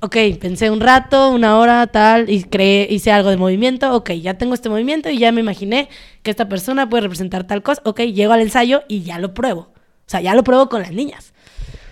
[0.00, 4.34] ok, pensé un rato, una hora, tal, y creé, hice algo de movimiento, ok, ya
[4.34, 5.88] tengo este movimiento y ya me imaginé
[6.22, 9.72] que esta persona puede representar tal cosa, ok, llego al ensayo y ya lo pruebo.
[10.10, 11.32] O sea, ya lo pruebo con las niñas.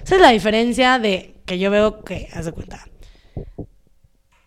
[0.03, 2.85] Esa es la diferencia de que yo veo que, haz de cuenta,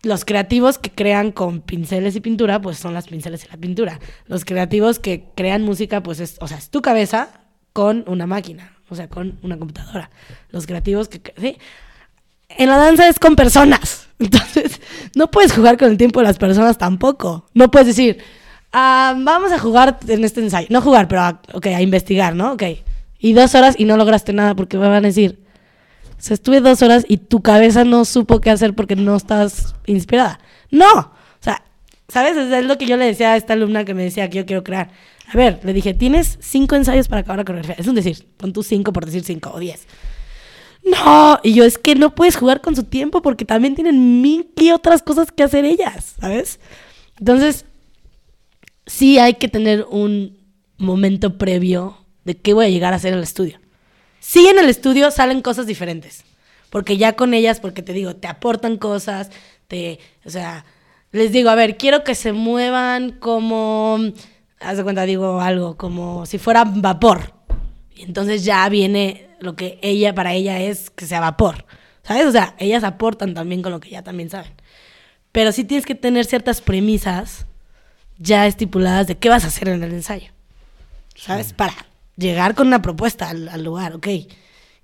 [0.04, 4.02] los creativos que crean con pinceles y pintura, pues son las pinceles y la pintura.
[4.26, 7.30] Los creativos que crean música, pues es, o sea, es tu cabeza
[7.72, 10.10] con una máquina, o sea, con una computadora.
[10.50, 11.58] Los creativos que, sí.
[12.50, 14.10] En la danza es con personas.
[14.20, 14.82] Entonces,
[15.16, 17.48] no puedes jugar con el tiempo de las personas tampoco.
[17.54, 18.18] No puedes decir,
[18.74, 20.68] ah, vamos a jugar en este ensayo.
[20.70, 22.52] No jugar, pero, a, a investigar, ¿no?
[22.52, 22.64] Ok
[23.22, 25.40] y dos horas y no lograste nada porque me van a decir,
[26.18, 29.76] o sea, estuve dos horas y tu cabeza no supo qué hacer porque no estás
[29.86, 30.40] inspirada.
[30.72, 31.64] No, o sea,
[32.08, 32.36] ¿sabes?
[32.36, 34.64] Es lo que yo le decía a esta alumna que me decía que yo quiero
[34.64, 34.90] crear.
[35.32, 37.76] A ver, le dije, tienes cinco ensayos para acabar la coreografía.
[37.78, 39.88] Es un decir, pon tú cinco por decir cinco o diez.
[40.84, 44.50] no, y yo es que no puedes jugar con su tiempo porque también tienen mil
[44.58, 46.60] y otras cosas que hacer ellas, ¿sabes?
[47.20, 47.66] Entonces,
[48.88, 50.40] sí hay que tener un
[50.78, 53.60] momento previo de qué voy a llegar a hacer en el estudio.
[54.20, 56.24] Sí, en el estudio salen cosas diferentes,
[56.70, 59.32] porque ya con ellas, porque te digo, te aportan cosas,
[59.68, 60.66] te, o sea,
[61.12, 64.00] les digo, a ver, quiero que se muevan como,
[64.60, 67.34] haz de cuenta, digo algo, como si fuera vapor.
[67.94, 71.66] Y entonces ya viene lo que ella, para ella es que sea vapor.
[72.04, 72.26] ¿Sabes?
[72.26, 74.54] O sea, ellas aportan también con lo que ya también saben.
[75.32, 77.46] Pero sí tienes que tener ciertas premisas
[78.18, 80.32] ya estipuladas de qué vas a hacer en el ensayo.
[81.16, 81.54] ¿Sabes?
[81.54, 81.74] Para
[82.18, 84.08] llegar con una propuesta al, al, lugar, ok.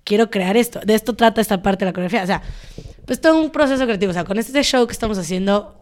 [0.04, 0.80] Quiero crear esto.
[0.86, 2.24] De esto trata esta parte de la coreografía.
[2.24, 2.42] O sea,
[3.06, 4.12] pues todo un proceso creativo.
[4.12, 5.82] O sea, con este show que estamos haciendo,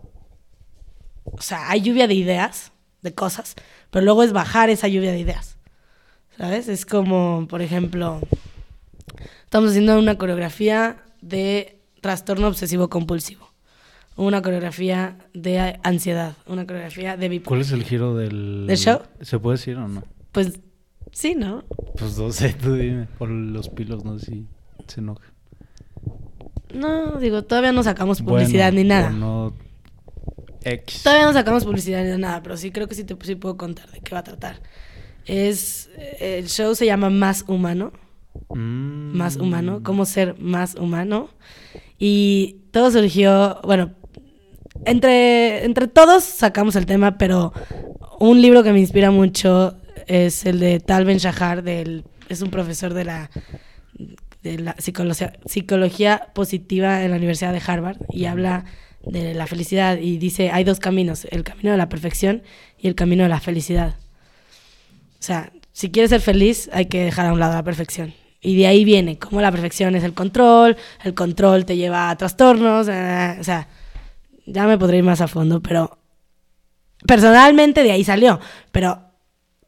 [1.24, 2.72] o sea, hay lluvia de ideas,
[3.02, 3.56] de cosas,
[3.92, 5.58] pero luego es bajar esa lluvia de ideas.
[6.38, 6.68] ¿Sabes?
[6.68, 8.20] Es como, por ejemplo,
[9.44, 13.52] estamos haciendo una coreografía de trastorno obsesivo compulsivo.
[14.18, 17.48] Una coreografía de ansiedad, una coreografía de bipolaridad.
[17.48, 18.66] ¿Cuál es el giro del...
[18.68, 19.02] ¿Del show?
[19.22, 20.04] ¿Se puede decir o no?
[20.32, 20.60] Pues
[21.16, 21.64] sí, ¿no?
[21.98, 23.08] Pues no sé, tú dime.
[23.18, 24.46] Por los pilos, no sé si
[24.88, 25.24] se enoja.
[26.74, 29.08] No, digo, todavía no sacamos publicidad Bueno, ni nada.
[29.08, 29.54] o no
[30.64, 31.04] X.
[31.04, 33.90] Todavía no sacamos publicidad ni nada, pero sí creo que sí, te, sí puedo contar
[33.92, 34.62] de qué va a tratar.
[35.26, 37.92] Es, eh, el show se llama Más Humano,
[38.50, 39.16] Mm.
[39.16, 41.30] Más Humano, cómo ser más humano.
[41.98, 43.92] Y todo surgió, bueno,
[44.84, 47.54] entre, entre todos sacamos el tema, pero
[48.20, 49.76] un libro que me inspira mucho
[50.08, 53.30] es el de Tal Ben Shahar, del, es un profesor de la,
[54.44, 58.66] de la psicología, psicología positiva en la Universidad de Harvard y habla
[59.04, 62.44] de la felicidad y dice, hay dos caminos, el camino de la perfección
[62.78, 63.96] y el camino de la felicidad.
[65.20, 68.14] O sea, si quieres ser feliz, hay que dejar a un lado la perfección.
[68.42, 72.18] Y de ahí viene, como la perfección es el control, el control te lleva a
[72.18, 73.68] trastornos, eh, o sea,
[74.46, 75.98] ya me podré ir más a fondo, pero
[77.08, 78.40] personalmente de ahí salió.
[78.72, 79.05] Pero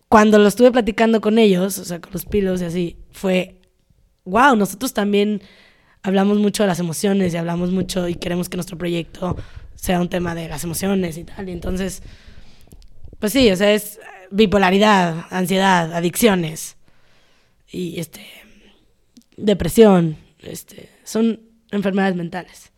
[0.10, 3.60] cuando lo estuve platicando con ellos, o sea, con los pilos y así, fue,
[4.26, 5.42] wow, nosotros también
[6.04, 9.36] hablamos mucho de las emociones y hablamos mucho y queremos que nuestro proyecto
[9.76, 11.50] sea un tema de las emociones y tal.
[11.50, 12.02] Y entonces,
[13.20, 14.00] pues sí, o sea, es
[14.32, 16.78] bipolaridad, ansiedad, adicciones
[17.70, 18.26] y este
[19.36, 21.42] depresión, este, son
[21.72, 22.72] enfermedades mentales.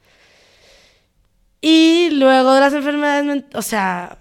[1.61, 4.18] Y luego de las enfermedades o sea,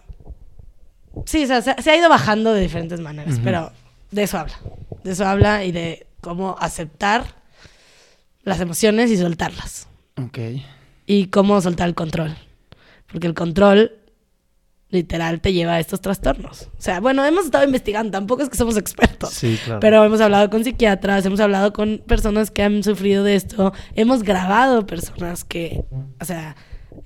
[1.27, 3.73] sí, o sea, se, se ha ido bajando de diferentes maneras, pero
[4.11, 4.59] de eso habla.
[5.05, 7.25] De eso habla y de cómo aceptar
[8.43, 9.89] las emociones y soltarlas.
[10.17, 10.39] Ok.
[11.07, 12.37] Y cómo soltar el control.
[13.07, 13.93] Porque el control
[14.91, 16.69] literal te lleva a estos trastornos.
[16.79, 19.31] O sea, bueno, hemos estado investigando, tampoco es que somos expertos.
[19.31, 19.81] Sí, claro.
[19.81, 24.23] Pero hemos hablado con psiquiatras, hemos hablado con personas que han sufrido de esto, hemos
[24.23, 25.85] grabado personas que,
[26.21, 26.57] o sea,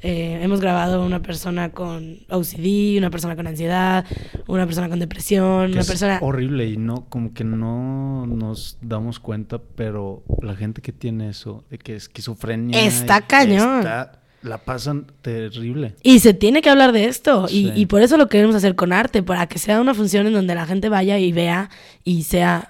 [0.00, 4.04] eh, hemos grabado una persona con OCD, una persona con ansiedad,
[4.46, 6.18] una persona con depresión, Que una es persona...
[6.22, 11.64] horrible y no, como que no nos damos cuenta, pero la gente que tiene eso,
[11.70, 12.80] de que esquizofrenia.
[12.84, 13.78] Está y- cañón.
[13.80, 15.94] está- la pasan terrible.
[16.02, 17.46] Y se tiene que hablar de esto.
[17.48, 17.72] Y, Sí.
[17.76, 20.56] y por eso lo queremos hacer con arte, para que sea una función en donde
[20.56, 21.70] la gente vaya y vea
[22.02, 22.68] y sea...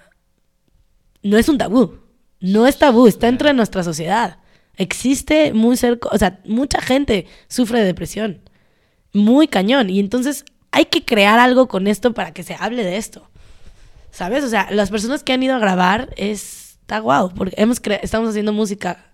[1.22, 1.94] No es un tabú.
[2.40, 4.38] No es tabú, está dentro de nuestra sociedad.
[4.76, 8.40] Existe muy cerca, o sea, mucha gente sufre de depresión.
[9.12, 9.90] Muy cañón.
[9.90, 13.28] Y entonces hay que crear algo con esto para que se hable de esto.
[14.10, 14.44] ¿Sabes?
[14.44, 18.00] O sea, las personas que han ido a grabar es, está guau, porque hemos cre-
[18.02, 19.06] estamos haciendo música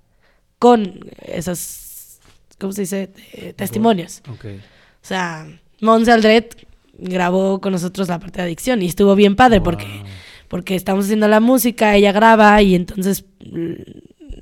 [0.58, 2.18] con esos,
[2.58, 3.10] ¿cómo se dice?
[3.32, 4.22] Eh, testimonios.
[4.32, 4.44] Ok.
[4.46, 5.46] O sea,
[5.80, 10.04] Monse Aldret grabó con nosotros la parte de adicción y estuvo bien padre porque, Wow.
[10.48, 13.24] porque estamos haciendo la música, ella graba y entonces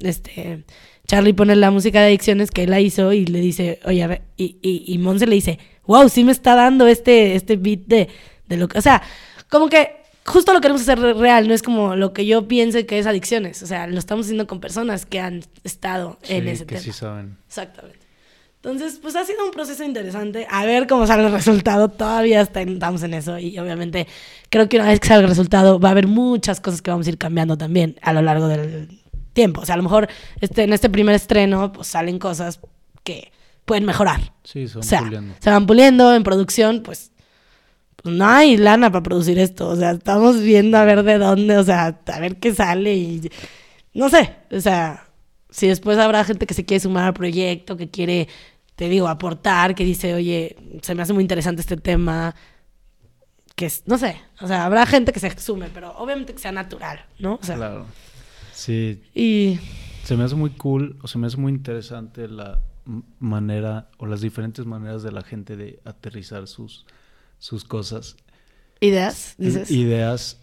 [0.01, 0.64] este
[1.07, 4.07] Charlie pone la música de adicciones que él la hizo y le dice, oye, a
[4.07, 7.81] ver, y, y, y Monse le dice, wow, sí me está dando este, este beat
[7.87, 8.09] de,
[8.49, 9.03] de lo que, o sea,
[9.49, 12.85] como que justo lo queremos hacer re- real, no es como lo que yo piense
[12.87, 16.51] que es adicciones, o sea, lo estamos haciendo con personas que han estado en Sí,
[16.51, 16.85] ese que tema.
[16.85, 17.37] sí saben.
[17.47, 18.01] Exactamente.
[18.57, 20.45] Entonces, pues ha sido un proceso interesante.
[20.51, 21.89] A ver cómo sale el resultado.
[21.89, 23.39] Todavía estamos en eso.
[23.39, 24.09] Y obviamente,
[24.51, 27.07] creo que una vez que salga el resultado, va a haber muchas cosas que vamos
[27.07, 28.89] a ir cambiando también a lo largo del
[29.37, 29.61] tiempo.
[29.61, 30.09] O sea, a lo mejor
[30.41, 32.59] este, en este primer estreno, pues salen cosas
[33.05, 33.30] que
[33.64, 34.32] pueden mejorar.
[34.43, 35.34] Sí, son O sea, puliendo.
[35.39, 37.12] se van puliendo en producción, pues,
[38.03, 39.68] pues no hay lana para producir esto.
[39.68, 43.30] O sea, estamos viendo a ver de dónde, o sea, a ver qué sale y
[43.95, 45.07] no sé, o sea,
[45.51, 48.28] si después habrá gente que se quiere sumar al proyecto, que quiere,
[48.74, 52.34] te digo, aportar, que dice, oye, se me hace muy interesante este tema,
[53.55, 56.53] que es, no sé, o sea, habrá gente que se sume, pero obviamente que sea
[56.53, 57.39] natural, ¿no?
[57.41, 57.87] O sea, Claro.
[58.57, 59.59] Sí, y
[60.03, 62.63] Se me hace muy cool, o se me hace muy interesante la
[63.19, 66.87] manera o las diferentes maneras de la gente de aterrizar sus,
[67.39, 68.17] sus cosas.
[68.81, 69.35] ¿Ideas?
[69.37, 69.71] Dices.
[69.71, 70.41] Ideas,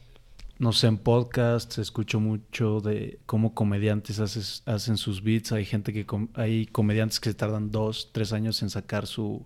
[0.59, 5.51] no sé, en podcasts escucho mucho de cómo comediantes hacen sus beats.
[5.51, 6.05] Hay gente que,
[6.36, 9.43] hay comediantes que se tardan dos, tres años en sacar su,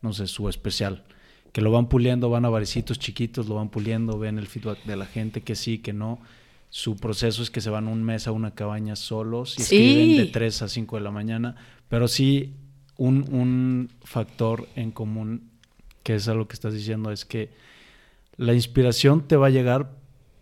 [0.00, 1.04] no sé, su especial.
[1.52, 4.96] Que lo van puliendo, van a barecitos chiquitos, lo van puliendo, ven el feedback de
[4.96, 6.18] la gente, que sí, que no
[6.70, 10.26] su proceso es que se van un mes a una cabaña solos y escriben de
[10.26, 11.56] 3 a 5 de la mañana,
[11.88, 12.54] pero sí
[12.96, 15.50] un, un factor en común,
[16.02, 17.50] que es a lo que estás diciendo, es que
[18.36, 19.90] la inspiración te va a llegar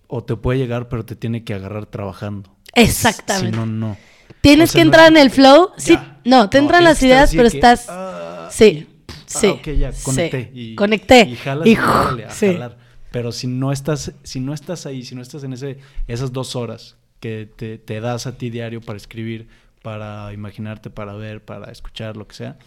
[0.08, 2.54] o te puede llegar, pero te tiene que agarrar trabajando.
[2.74, 3.50] Exactamente.
[3.50, 3.96] Si no, no.
[4.40, 5.70] Tienes que entrar en el flow.
[5.76, 7.86] Sí, no, te entran las ideas, pero estás...
[7.88, 8.86] Ah, sí,
[9.26, 9.46] sí.
[9.46, 10.50] ok, ya, conecté.
[10.52, 11.20] Y, conecté.
[11.28, 12.83] Y jalas y, a jalar.
[13.14, 16.56] Pero si no estás, si no estás ahí, si no estás en ese, esas dos
[16.56, 19.46] horas que te, te das a ti diario para escribir,
[19.82, 22.58] para imaginarte, para ver, para escuchar, lo que sea,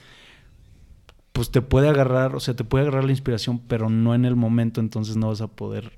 [1.33, 4.37] pues te puede agarrar, o sea, te puede agarrar la inspiración, pero no en el
[4.37, 5.91] momento, entonces no vas a poder.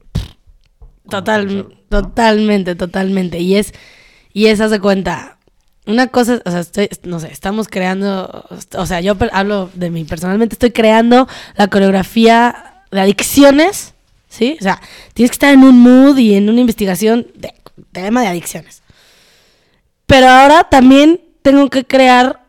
[1.07, 3.37] Total, totalmente, totalmente.
[3.37, 3.71] Y es,
[4.33, 5.37] y es, haz de cuenta,
[5.85, 10.05] una cosa, o sea, estoy, no sé, estamos creando, o sea, yo hablo de mí
[10.05, 13.93] personalmente, estoy creando la coreografía de adicciones
[14.29, 14.57] ¿sí?
[14.59, 14.79] O sea,
[15.13, 17.53] tienes que estar en un mood y en una investigación de
[17.91, 18.81] tema de adicciones.
[20.05, 22.43] Pero ahora también tengo que crear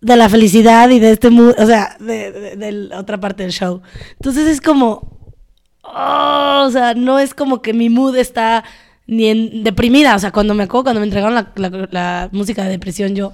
[0.00, 3.82] de la felicidad y de este mood, o sea, de, la otra parte del show.
[4.12, 5.18] Entonces es como,
[5.82, 8.64] oh, o sea, no es como que mi mood está
[9.06, 10.14] ni en deprimida.
[10.14, 13.32] O sea, cuando me acuerdo, cuando me entregaron la, la música de depresión, yo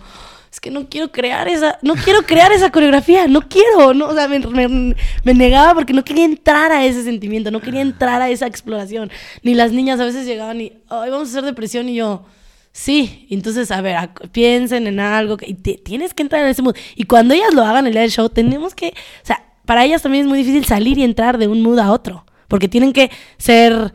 [0.50, 4.14] es que no quiero crear esa, no quiero crear esa coreografía, no quiero, no, o
[4.14, 8.46] sea, me, negaba porque no quería entrar a ese sentimiento, no quería entrar a esa
[8.46, 9.10] exploración.
[9.42, 12.24] Ni las niñas a veces llegaban y, ay, vamos a hacer depresión y yo,
[12.72, 16.76] sí, entonces, a ver, piensen en algo, y tienes que entrar en ese mood.
[16.94, 20.02] Y cuando ellas lo hagan el día del show, tenemos que, o sea, para ellas
[20.02, 23.10] también es muy difícil salir y entrar de un mood a otro, porque tienen que
[23.36, 23.92] ser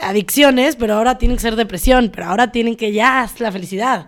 [0.00, 4.06] adicciones, pero ahora tienen que ser depresión, pero ahora tienen que ya la felicidad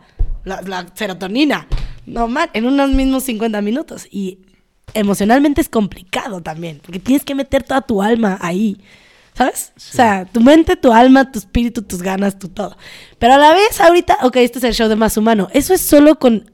[0.49, 1.69] la, serotonina,
[2.07, 4.07] no mal, en unos mismos 50 minutos.
[4.11, 4.41] Y
[4.95, 8.81] emocionalmente es complicado también, porque tienes que meter toda tu alma ahí.
[9.35, 9.73] ¿Sabes?
[9.77, 12.77] O sea, tu mente, tu alma, tu espíritu, tus ganas, tu todo.
[13.21, 15.49] Pero a la vez, ahorita, ok, este es el show de más humano.
[15.53, 16.51] Eso es solo con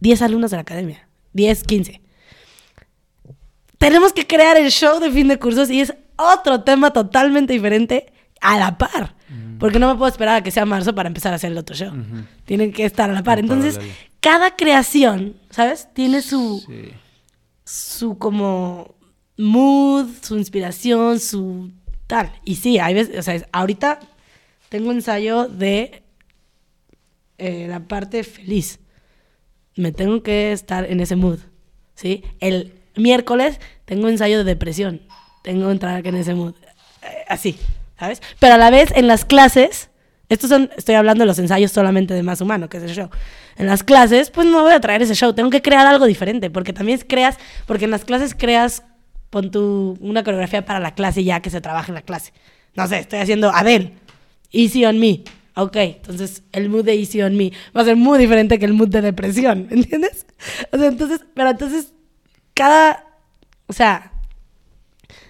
[0.00, 1.06] 10 alumnos de la academia.
[1.34, 2.00] 10, 15.
[3.76, 8.12] Tenemos que crear el show de fin de cursos y es otro tema totalmente diferente
[8.40, 9.14] a la par.
[9.62, 11.76] Porque no me puedo esperar a que sea marzo para empezar a hacer el otro
[11.76, 11.92] show.
[12.44, 13.38] Tienen que estar a la par.
[13.38, 13.78] Entonces,
[14.18, 15.88] cada creación, ¿sabes?
[15.94, 16.66] Tiene su.
[17.64, 18.96] Su como.
[19.38, 21.70] Mood, su inspiración, su
[22.08, 22.32] tal.
[22.44, 23.16] Y sí, hay veces.
[23.16, 24.00] O sea, ahorita
[24.68, 26.02] tengo ensayo de.
[27.38, 28.80] Eh, la parte feliz.
[29.76, 31.38] Me tengo que estar en ese mood.
[31.94, 32.24] ¿Sí?
[32.40, 35.02] El miércoles tengo ensayo de depresión.
[35.44, 36.54] Tengo que entrar en ese mood.
[37.02, 37.56] Eh, así.
[38.02, 38.20] ¿Sabes?
[38.40, 39.88] Pero a la vez en las clases,
[40.28, 43.10] estos son, estoy hablando de los ensayos solamente de más humano, que es el show.
[43.56, 46.50] En las clases, pues no voy a traer ese show, tengo que crear algo diferente,
[46.50, 48.82] porque también creas, porque en las clases creas,
[49.30, 52.32] pon tu, una coreografía para la clase ya que se trabaja en la clase.
[52.74, 53.92] No sé, estoy haciendo Adele,
[54.50, 55.22] Easy on Me.
[55.54, 58.72] Ok, entonces el mood de Easy on Me va a ser muy diferente que el
[58.72, 60.26] mood de depresión, ¿entiendes?
[60.72, 61.92] O sea, entonces, pero entonces,
[62.52, 63.04] cada,
[63.68, 64.11] o sea,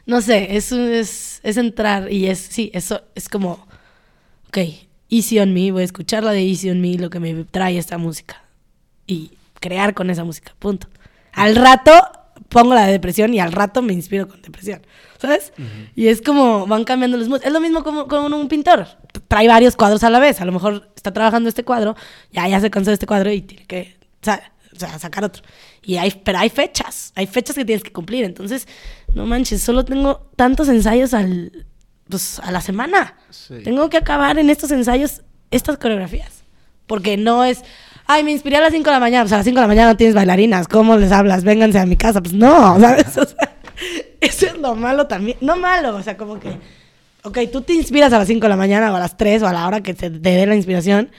[0.06, 3.66] no sé, es, es, es entrar y es, sí, eso es como,
[4.48, 4.58] ok,
[5.10, 7.78] Easy on Me, voy a escuchar la de Easy on Me, lo que me trae
[7.78, 8.42] esta música.
[9.06, 10.88] Y crear con esa música, punto.
[11.32, 11.92] Al rato
[12.48, 14.82] pongo la de depresión y al rato me inspiro con depresión,
[15.18, 15.52] ¿sabes?
[15.94, 17.44] Y es como van cambiando los moods.
[17.44, 18.86] Es lo mismo como con un pintor.
[19.28, 20.40] Trae varios cuadros a la vez.
[20.40, 21.96] A lo mejor está trabajando este cuadro,
[22.30, 25.42] ya, ya se cansó de este cuadro y tiene que o sea, sacar otro.
[25.82, 28.24] Y hay, pero hay fechas, hay fechas que tienes que cumplir.
[28.24, 28.66] Entonces,
[29.14, 31.66] no manches, solo tengo tantos ensayos al,
[32.08, 33.16] pues, a la semana.
[33.64, 36.44] Tengo que acabar en estos ensayos estas coreografías.
[36.86, 37.62] Porque no es,
[38.06, 39.24] ay, me inspiré a las 5 de la mañana.
[39.24, 40.68] Pues a las 5 de la mañana no tienes bailarinas.
[40.68, 41.44] ¿Cómo les hablas?
[41.44, 42.20] Vénganse a mi casa.
[42.22, 43.16] Pues no, ¿sabes?
[43.16, 43.56] O sea,
[44.20, 45.36] eso es lo malo también.
[45.40, 46.58] No malo, o sea, como que,
[47.22, 49.48] ok, tú te inspiras a las 5 de la mañana o a las 3 o
[49.48, 51.10] a la hora que te dé la inspiración.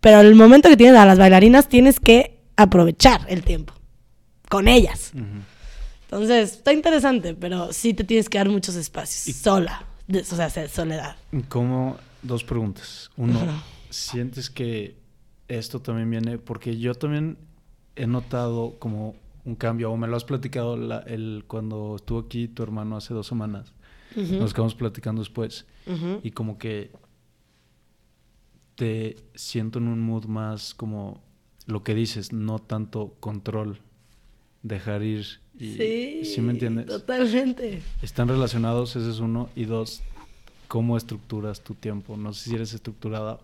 [0.00, 3.74] Pero el momento que tienes a las bailarinas tienes que aprovechar el tiempo
[4.48, 5.12] con ellas.
[6.06, 9.36] Entonces, está interesante, pero sí te tienes que dar muchos espacios.
[9.36, 11.16] sola, o sea, soledad.
[11.48, 13.10] Como dos preguntas.
[13.16, 13.40] Uno,
[13.90, 14.96] ¿sientes que
[15.48, 16.38] esto también viene?
[16.38, 17.38] Porque yo también
[17.96, 20.74] he notado como un cambio, o me lo has platicado
[21.06, 23.72] el, cuando estuvo aquí tu hermano hace dos semanas.
[24.14, 25.66] Nos quedamos platicando después.
[26.22, 26.90] Y como que
[28.76, 31.22] te siento en un mood más como
[31.66, 33.80] lo que dices, no tanto control,
[34.62, 35.40] dejar ir.
[35.58, 36.86] Y, sí, ¿sí me entiendes?
[36.86, 37.82] Totalmente.
[38.02, 39.48] Están relacionados, ese es uno.
[39.56, 40.02] Y dos,
[40.68, 42.16] ¿cómo estructuras tu tiempo?
[42.16, 43.40] No sé si eres estructurada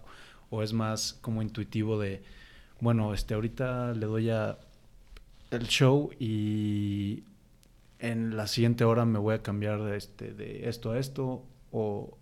[0.50, 2.22] o es más como intuitivo de,
[2.80, 4.58] bueno, este, ahorita le doy a
[5.50, 7.24] el show y
[7.98, 12.18] en la siguiente hora me voy a cambiar de, este, de esto a esto o...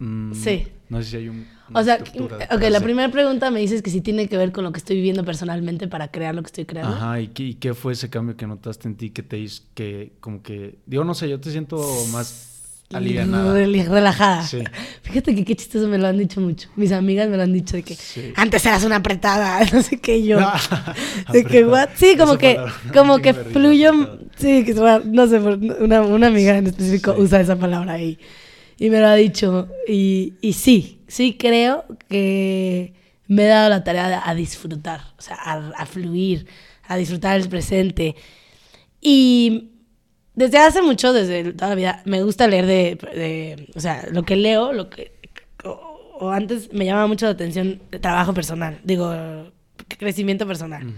[0.00, 0.66] Mm, sí.
[0.88, 1.46] No sé si hay un...
[1.72, 2.00] O sea,
[2.50, 4.96] ok, la primera pregunta me dices que si tiene que ver con lo que estoy
[4.96, 6.96] viviendo personalmente para crear lo que estoy creando.
[6.96, 10.14] Ajá, ¿y qué, qué fue ese cambio que notaste en ti que te hizo que
[10.18, 10.78] como que...
[10.86, 11.78] Digo, no sé, yo te siento
[12.10, 12.50] más
[12.92, 13.54] alivianada.
[13.54, 14.42] Relajada.
[14.42, 14.64] Sí.
[15.02, 16.68] Fíjate que qué chistoso me lo han dicho mucho.
[16.76, 17.96] Mis amigas me lo han dicho de que
[18.36, 20.38] antes eras una apretada, no sé qué yo.
[21.32, 21.90] de que what?
[21.94, 22.58] Sí, como que
[22.92, 27.92] como que fluyo, sí, que no sé, una, una amiga en específico usa esa palabra
[27.92, 28.18] ahí.
[28.18, 28.18] Y
[28.88, 32.94] me lo ha dicho y, y sí, sí creo que
[33.26, 36.46] me he dado la tarea a disfrutar, o sea, a, a fluir,
[36.88, 38.16] a disfrutar el presente.
[39.00, 39.70] Y
[40.34, 44.36] desde hace mucho, desde toda la vida, me gusta leer de, o sea, lo que
[44.36, 45.12] leo, lo que,
[45.64, 49.12] o, antes me llamaba mucho la atención de trabajo personal, digo,
[49.98, 50.92] crecimiento personal.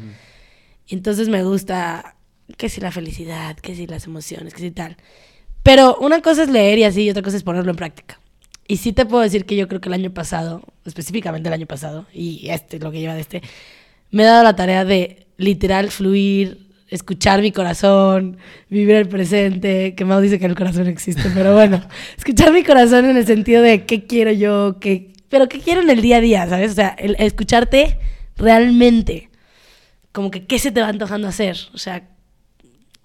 [0.89, 2.17] Entonces me gusta,
[2.57, 4.97] qué si la felicidad, qué si las emociones, qué si tal.
[5.63, 8.21] Pero una cosa es leer y así, y otra cosa es ponerlo en práctica.
[8.67, 11.67] Y sí te puedo decir que yo creo que el año pasado, específicamente el año
[11.67, 13.43] pasado, y este, lo que lleva de este,
[14.11, 18.37] me he dado la tarea de literal fluir, escuchar mi corazón,
[18.69, 21.83] vivir el presente, que Mau dice que el corazón existe, pero bueno,
[22.17, 25.91] escuchar mi corazón en el sentido de qué quiero yo, qué, pero qué quiero en
[25.91, 26.73] el día a día, ¿sabes?
[26.73, 27.99] O sea, el, escucharte
[28.37, 29.31] realmente,
[30.13, 32.09] como que qué se te va antojando hacer, o sea,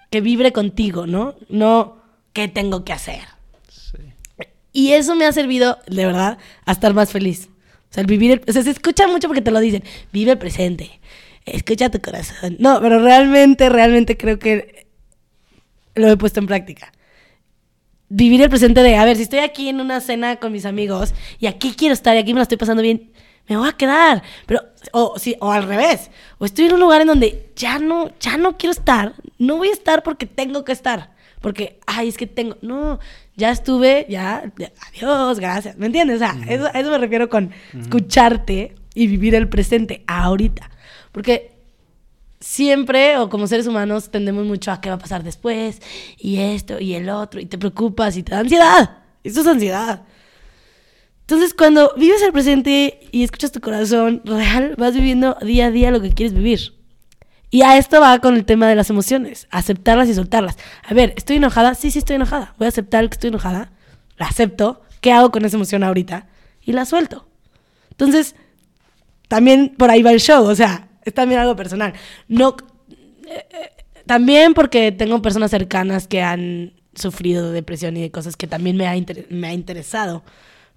[0.09, 1.35] que vibre contigo, ¿no?
[1.49, 1.97] No
[2.33, 3.21] qué tengo que hacer.
[3.69, 3.97] Sí.
[4.73, 7.49] Y eso me ha servido, de verdad, a estar más feliz.
[7.89, 10.31] O sea, el vivir, el, o sea, se escucha mucho porque te lo dicen, vive
[10.31, 10.99] el presente
[11.47, 12.57] escucha tu corazón.
[12.59, 14.87] No, pero realmente, realmente creo que
[15.95, 16.91] lo he puesto en práctica.
[18.09, 21.13] Vivir el presente de, a ver, si estoy aquí en una cena con mis amigos
[21.39, 23.11] y aquí quiero estar y aquí me lo estoy pasando bien,
[23.47, 24.23] me voy a quedar.
[24.45, 24.61] Pero,
[24.93, 28.37] o, sí, o al revés, o estoy en un lugar en donde ya no, ya
[28.37, 31.15] no quiero estar, no voy a estar porque tengo que estar.
[31.41, 32.99] Porque, ay, es que tengo, no,
[33.35, 34.51] ya estuve, ya,
[34.89, 35.77] adiós, gracias.
[35.77, 36.17] ¿Me entiendes?
[36.17, 40.71] O sea, eso, a eso me refiero con escucharte y vivir el presente ahorita.
[41.11, 41.51] Porque
[42.39, 45.81] siempre, o como seres humanos, tendemos mucho a qué va a pasar después,
[46.17, 48.97] y esto, y el otro, y te preocupas, y te da ansiedad.
[49.23, 50.03] Eso es ansiedad.
[51.21, 55.91] Entonces, cuando vives el presente y escuchas tu corazón real, vas viviendo día a día
[55.91, 56.76] lo que quieres vivir.
[57.57, 60.57] Y a esto va con el tema de las emociones, aceptarlas y soltarlas.
[60.83, 61.73] A ver, ¿estoy enojada?
[61.73, 62.53] Sí, sí estoy enojada.
[62.59, 63.71] Voy a aceptar que estoy enojada,
[64.17, 66.27] la acepto, ¿qué hago con esa emoción ahorita?
[66.61, 67.27] Y la suelto.
[67.89, 68.35] Entonces,
[69.27, 71.93] también por ahí va el show, o sea, es también algo personal.
[72.27, 72.57] No,
[73.27, 73.71] eh, eh,
[74.05, 78.77] también porque tengo personas cercanas que han sufrido de depresión y de cosas que también
[78.77, 78.93] me ha,
[79.31, 80.23] me ha interesado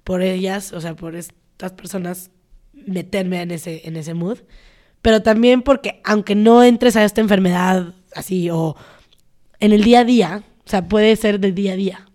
[0.03, 2.31] por ellas, o sea, por estas personas,
[2.73, 4.39] meterme en ese, en ese mood.
[5.03, 8.77] Pero también porque aunque no entres a esta enfermedad así o
[9.61, 12.09] en el día a día, o sea, puede ser del día a día,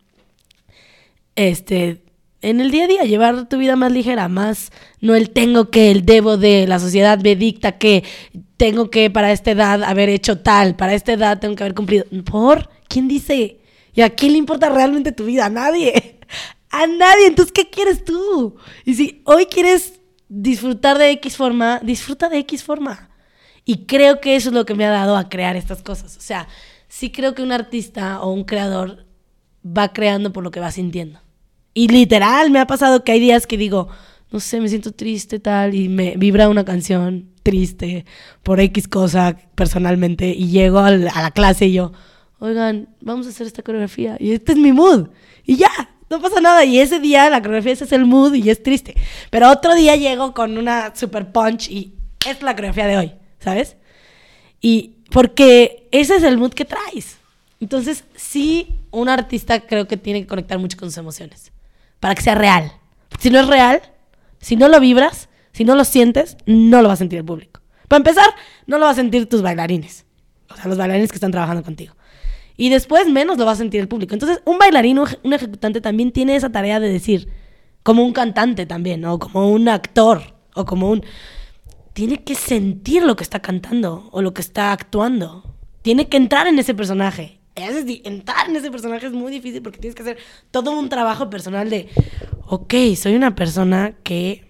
[1.36, 2.04] este,
[2.42, 4.72] en el día a día, llevar tu vida más ligera, más
[5.02, 8.04] no el tengo que, el debo de, la sociedad me dicta que
[8.58, 12.06] tengo que para esta edad haber hecho tal, para esta edad tengo que haber cumplido.
[12.24, 12.70] ¿Por?
[12.88, 13.60] ¿Quién dice?
[13.94, 15.46] ¿Y a quién le importa realmente tu vida?
[15.46, 16.20] A nadie.
[16.70, 17.28] A nadie.
[17.28, 18.58] Entonces, ¿qué quieres tú?
[18.84, 23.10] Y si hoy quieres disfrutar de X forma, disfruta de X forma.
[23.66, 26.18] Y creo que eso es lo que me ha dado a crear estas cosas.
[26.18, 26.48] O sea,
[26.88, 29.06] sí creo que un artista o un creador
[29.66, 31.20] va creando por lo que va sintiendo.
[31.74, 33.90] Y literal, me ha pasado que hay días que digo,
[34.32, 38.06] no sé, me siento triste tal, y me vibra una canción triste
[38.44, 41.92] por X cosa personalmente, y llego a la, clase y yo,
[42.40, 45.10] oigan, vamos a hacer esta coreografía, y este es mi mood,
[45.46, 46.64] y ya, no pasa nada.
[46.66, 48.96] Y ese día la coreografía ese es el mood y es triste.
[49.30, 51.94] Pero otro día llego con una super punch y
[52.28, 53.78] es la coreografía de hoy, ¿sabes?
[54.62, 57.18] Y porque ese es el mood que traes.
[57.60, 61.52] Entonces, sí, un artista creo que tiene que conectar mucho con sus emociones
[62.00, 62.72] para que sea real.
[63.20, 63.82] Si no es real,
[64.40, 67.62] si no lo vibras, si no lo sientes, no lo va a sentir el público.
[67.88, 68.28] Para empezar,
[68.68, 70.06] no lo va a sentir tus bailarines,
[70.50, 71.96] o sea, los bailarines que están trabajando contigo.
[72.58, 74.14] Y después menos lo va a sentir el público.
[74.14, 77.28] Entonces, un bailarín, un ejecutante también tiene esa tarea de decir,
[77.84, 80.22] como un cantante también, o como un actor,
[80.56, 81.04] o como un...
[81.94, 85.56] Tiene que sentir lo que está cantando o lo que está actuando.
[85.82, 89.96] Tiene que entrar en ese personaje entrar en ese personaje es muy difícil porque tienes
[89.96, 90.18] que hacer
[90.52, 91.90] todo un trabajo personal de,
[92.48, 94.46] ok, soy una persona que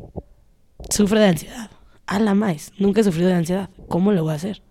[0.89, 1.70] sufre de ansiedad.
[2.08, 3.70] A la más, nunca he sufrido de ansiedad.
[3.88, 4.62] ¿Cómo lo voy a hacer?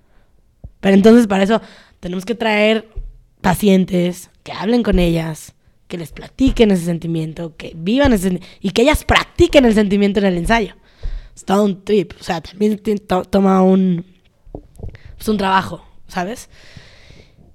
[0.81, 1.61] Pero entonces para eso
[2.01, 2.89] tenemos que traer
[3.45, 5.55] pacientes que hablen con ellas,
[5.87, 10.25] que les platiquen ese sentimiento, que vivan ese y que ellas practiquen el sentimiento en
[10.25, 10.75] el ensayo.
[11.37, 12.81] Es todo un trip, o sea, también
[13.29, 14.07] toma un,
[15.17, 16.49] pues un trabajo, ¿sabes?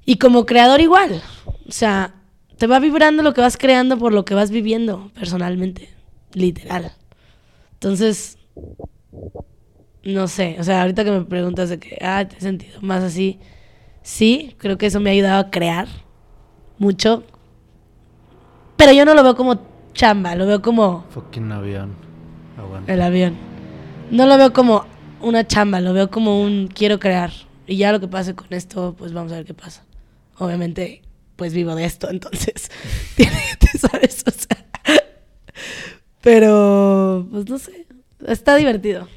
[0.06, 1.24] Y como creador igual,
[1.68, 2.14] o sea,
[2.58, 5.90] te va vibrando lo que vas creando por lo que vas viviendo personalmente,
[6.34, 6.94] literal.
[7.74, 8.38] Entonces,
[10.04, 13.04] no sé, o sea, ahorita que me preguntas de que, ah, te he sentido más
[13.04, 13.40] así,
[14.10, 15.88] sí, creo que eso me ha ayudado a crear
[16.80, 17.24] mucho,
[18.76, 19.62] pero yo no lo veo como
[19.94, 21.96] chamba, lo veo como Fucking avión.
[22.58, 22.92] Aguanta.
[22.92, 23.36] el avión.
[24.10, 24.86] No lo veo como
[25.22, 27.32] una chamba, lo veo como un quiero crear.
[27.68, 29.84] Y ya lo que pase con esto, pues vamos a ver qué pasa.
[30.40, 31.04] Obviamente,
[31.36, 32.72] pues vivo de esto, entonces,
[33.78, 34.66] sabes, o sea.
[36.22, 37.86] Pero, pues no sé,
[38.26, 39.08] está divertido.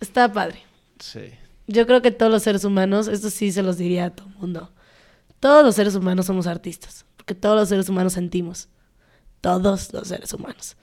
[0.00, 0.60] Está padre.
[1.00, 1.32] Sí.
[1.66, 4.34] Yo creo que todos los seres humanos, esto sí se los diría a todo el
[4.36, 4.70] mundo.
[5.40, 8.68] Todos los seres humanos somos artistas, porque todos los seres humanos sentimos.
[9.40, 10.76] Todos los seres humanos.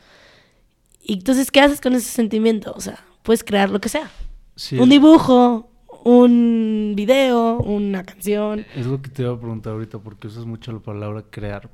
[1.02, 2.74] Y entonces, ¿qué haces con ese sentimiento?
[2.76, 4.10] O sea, puedes crear lo que sea.
[4.56, 5.72] Sí, Un dibujo,
[6.04, 8.66] un video, una canción.
[8.76, 11.70] Es lo que te iba a preguntar ahorita, porque usas mucho la palabra crear.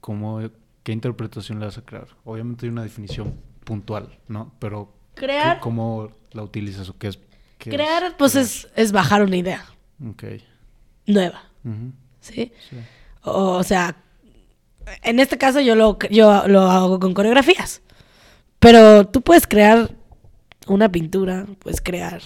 [0.00, 0.40] ¿Cómo,
[0.82, 2.06] ¿Qué interpretación le vas a crear?
[2.24, 3.34] Obviamente hay una definición
[3.64, 4.52] puntual, ¿no?
[4.58, 7.18] Pero ¿qué- Crear, ¿cómo la utilizas o qué es?
[7.58, 9.64] Qué es crear pues es, es bajar una idea
[10.06, 10.24] Ok.
[11.06, 11.42] nueva,
[12.20, 12.52] ¿sí?
[12.70, 12.76] sí.
[13.22, 13.96] O, sea,
[15.02, 17.82] en este caso yo lo, yo lo hago con coreografías.
[18.58, 19.90] Pero tú puedes crear
[20.66, 22.20] una pintura, puedes crear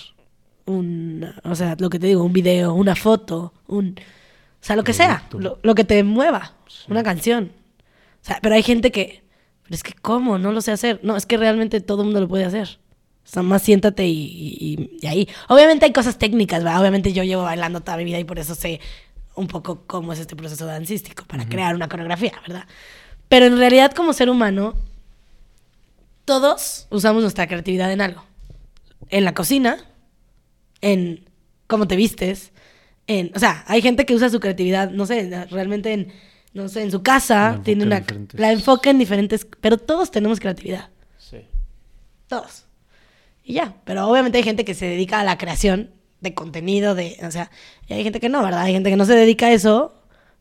[0.67, 4.85] un, o sea, lo que te digo, un video, una foto, un, o sea, lo
[4.85, 6.85] que sea, lo, lo que te mueva, Sí.
[6.89, 7.53] una canción.
[8.23, 9.25] O sea, pero hay gente que,
[9.63, 10.39] pero es que ¿cómo?
[10.39, 11.01] No lo sé hacer.
[11.03, 12.79] No, es que realmente todo el mundo lo puede hacer.
[13.31, 15.29] O sea, más siéntate y, y- y ahí.
[15.49, 16.81] Obviamente hay cosas técnicas, ¿verdad?
[16.81, 18.81] Obviamente yo llevo bailando toda mi vida y por eso sé
[19.37, 22.65] un poco cómo es este proceso dancístico para crear una coreografía, ¿verdad?
[23.29, 24.75] Pero en realidad como ser humano,
[26.25, 28.25] todos usamos nuestra creatividad en algo.
[29.09, 29.79] En la cocina,
[30.81, 31.29] en
[31.69, 32.51] cómo te vistes,
[33.07, 36.13] en, o sea, hay gente que usa su creatividad, no sé, realmente en,
[36.53, 38.05] no sé, en su casa, tiene en una,
[38.35, 41.39] la enfoca en diferentes, pero todos tenemos creatividad, Sí.
[42.29, 42.65] todos.
[43.45, 47.17] Y ya, pero obviamente hay gente que se dedica a la creación de contenido, de,
[47.27, 47.51] o sea,
[47.89, 48.63] y hay gente que no, ¿verdad?
[48.63, 49.95] Hay gente que no se dedica a eso,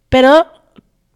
[0.10, 0.46] pero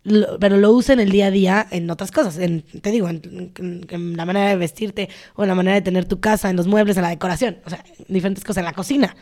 [0.03, 3.09] lo, pero lo usa en el día a día en otras cosas, en, te digo,
[3.09, 6.49] en, en- en la manera de vestirte o en la manera de tener tu casa,
[6.49, 9.15] en los muebles, en la decoración, o sea, en diferentes cosas, en la cocina.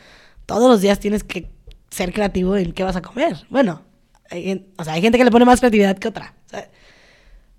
[0.46, 1.50] Todos los días tienes que
[1.90, 3.38] ser creativo en qué vas a comer.
[3.50, 3.82] Bueno,
[4.30, 6.34] hay, o sea, hay gente que le pone más creatividad que otra.
[6.48, 6.70] ¿sabes?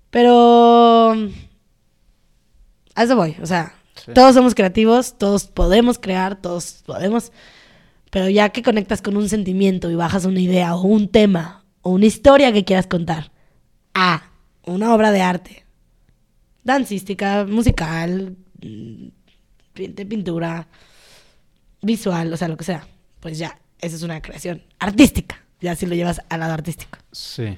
[0.09, 1.13] Pero
[2.95, 3.73] a eso voy, o sea,
[4.05, 4.13] Sí.
[4.13, 7.31] todos somos creativos, todos podemos crear, todos podemos,
[8.09, 11.91] pero ya que conectas con un sentimiento y bajas una idea o un tema o
[11.91, 13.31] una historia que quieras contar
[13.93, 14.29] a
[14.65, 15.65] una obra de arte,
[16.63, 19.07] dancística, musical, mm,
[19.75, 20.67] de pintura,
[21.81, 22.87] visual, o sea, lo que sea,
[23.19, 26.97] pues ya, esa es una creación artística, ya si lo llevas al lado artístico.
[27.11, 27.57] Sí.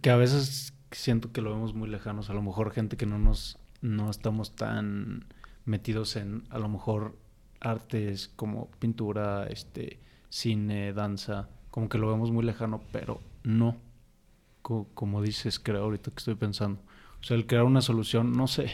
[0.00, 2.30] Que a veces siento que lo vemos muy lejanos.
[2.30, 5.26] A lo mejor gente que no nos no estamos tan
[5.66, 7.16] metidos en a lo mejor
[7.60, 13.76] artes como pintura, este, cine, danza, como que lo vemos muy lejano, pero no.
[14.62, 16.80] Co- como dices, creo ahorita que estoy pensando.
[17.20, 18.70] O sea, el crear una solución, no sé.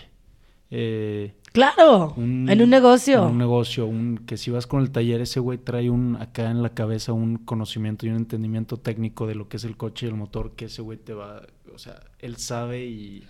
[0.71, 3.25] Eh, Claro, un- en un negocio.
[3.25, 6.49] en un negocio, un, que si vas con el taller, ese güey trae un acá
[6.49, 10.07] en la cabeza un conocimiento y un entendimiento técnico de lo que es el coche
[10.07, 11.43] y el motor, que ese güey te va,
[11.75, 13.25] o sea, él sabe y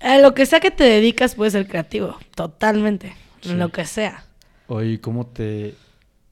[0.00, 3.50] A lo que sea que te dedicas puede ser creativo, totalmente, Sí.
[3.50, 4.24] en lo que sea.
[4.68, 5.74] oye, ¿cómo te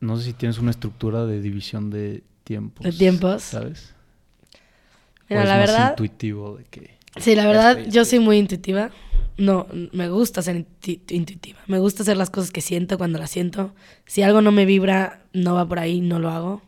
[0.01, 2.85] no sé si tienes una estructura de división de tiempos?
[2.85, 3.43] ¿De tiempos?
[3.43, 3.95] ¿Sabes?
[5.31, 8.05] Mira, ¿O es la más verdad, intuitivo de que sí, la verdad, yo estoy.
[8.05, 8.91] soy muy intuitiva.
[9.37, 11.59] No, me gusta ser intu- intuitiva.
[11.67, 13.75] Me gusta hacer las cosas que siento cuando las siento.
[14.07, 16.63] Si algo no me vibra, no va por ahí, no lo hago.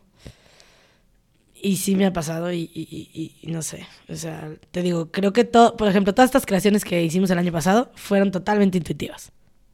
[1.67, 3.85] Y sí me ha pasado y, y- y- y no sé.
[4.07, 7.37] O sea, te digo, creo que todo, por ejemplo, todas estas creaciones que hicimos el
[7.39, 9.31] año pasado fueron totalmente intuitivas.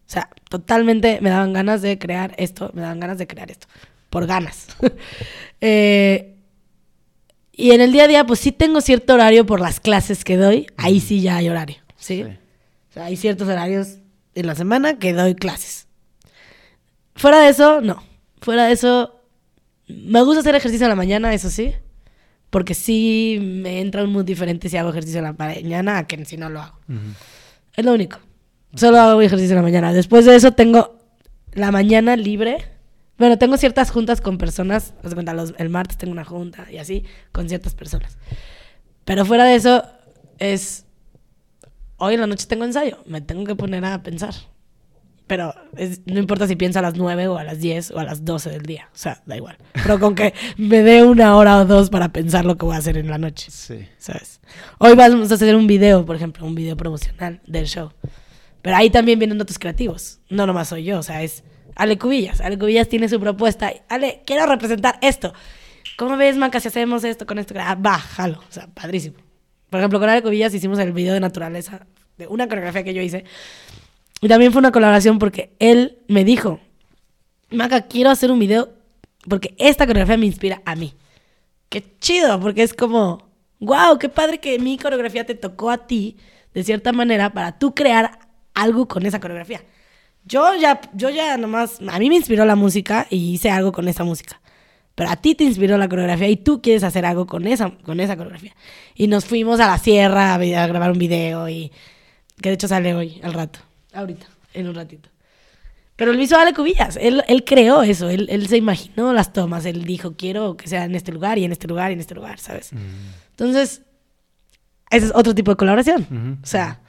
[0.07, 3.67] O sea, totalmente me daban ganas de crear esto, me daban ganas de crear esto.
[4.09, 4.67] Por ganas.
[5.61, 6.35] Eh,
[7.53, 10.35] y en el día a día, pues sí tengo cierto horario por las clases que
[10.35, 10.67] doy.
[10.75, 11.77] Ahí sí ya hay horario.
[11.95, 12.23] ¿sí?
[12.23, 12.23] Sí.
[12.23, 13.99] O sea, hay ciertos horarios
[14.35, 15.87] en la semana que doy clases.
[17.15, 18.03] Fuera de eso, no.
[18.41, 19.21] Fuera de eso,
[20.05, 21.73] me gusta hacer ejercicio en la mañana, eso sí.
[22.49, 26.23] Porque sí me entra un mood diferente si hago ejercicio en la mañana a que
[26.25, 26.77] si no lo hago.
[26.87, 26.99] Ujú.
[27.75, 28.19] Es lo único.
[28.75, 29.91] Solo hago ejercicio en la mañana.
[29.93, 30.97] Después de eso tengo
[31.53, 32.57] la mañana libre.
[33.17, 34.93] Bueno, tengo ciertas juntas con personas.
[35.13, 38.17] cuenta, los- el martes tengo una junta y así con ciertas personas.
[39.05, 39.83] Pero fuera de eso,
[40.37, 40.85] es.
[41.97, 42.97] Hoy en la noche tengo ensayo.
[43.05, 44.33] Me tengo que poner a pensar.
[45.27, 48.03] Pero es- no importa si pienso a las 9 o a las 10 o a
[48.03, 48.89] las 12 del día.
[48.93, 49.57] O sea, da igual.
[49.73, 52.79] Pero con que me dé una hora o dos para pensar lo que voy a
[52.79, 53.49] hacer en la noche.
[53.49, 53.87] Sí.
[53.97, 54.41] ¿sabes?
[54.79, 57.91] Hoy vamos a hacer un video, por ejemplo, un video promocional del show.
[58.61, 60.19] Pero ahí también vienen otros creativos.
[60.29, 61.43] No nomás soy yo, o sea, es
[61.75, 62.39] Ale Cubillas.
[62.41, 63.71] Ale Cubillas tiene su propuesta.
[63.89, 65.33] Ale, quiero representar esto.
[65.97, 67.53] ¿Cómo ves, Maca, si hacemos esto con esto?
[67.57, 68.39] Ah, va, jalo.
[68.39, 69.17] O sea, padrísimo.
[69.69, 73.01] Por ejemplo, con Ale Cubillas hicimos el video de naturaleza, de una coreografía que yo
[73.01, 73.25] hice.
[74.23, 76.61] Y también fue una colaboración porque él me dijo,
[77.51, 78.69] Maca, quiero hacer un video
[79.27, 80.93] porque esta coreografía me inspira a mí.
[81.67, 83.27] Qué chido, porque es como,
[83.59, 86.15] wow, qué padre que mi coreografía te tocó a ti,
[86.53, 88.17] de cierta manera, para tú crear
[88.53, 89.61] algo con esa coreografía.
[90.23, 93.89] Yo ya, yo ya nomás, a mí me inspiró la música y hice algo con
[93.89, 94.39] esa música.
[94.95, 97.99] Pero a ti te inspiró la coreografía y tú quieres hacer algo con esa, con
[97.99, 98.55] esa coreografía.
[98.95, 101.73] Y nos fuimos a la sierra a, grabar un video y
[102.41, 103.59] que de hecho sale hoy, al rato,
[103.93, 105.09] ahorita, en un ratito.
[105.95, 109.65] Pero lo hizo Ale Cubillas, él, él creó eso, él, él se imaginó las tomas,
[109.65, 112.15] él dijo, quiero que sea en este lugar y en este lugar y en este
[112.15, 112.71] lugar, ¿sabes?
[113.31, 113.83] Entonces,
[114.89, 116.39] ese es otro tipo de colaboración.
[116.41, 116.79] O sea,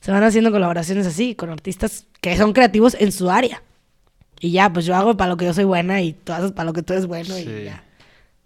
[0.00, 3.62] se van haciendo colaboraciones así con artistas que son creativos en su área.
[4.40, 6.66] Y ya, pues yo hago para lo que yo soy buena y tú haces para
[6.66, 7.42] lo que tú eres bueno Sí.
[7.48, 7.84] y ya.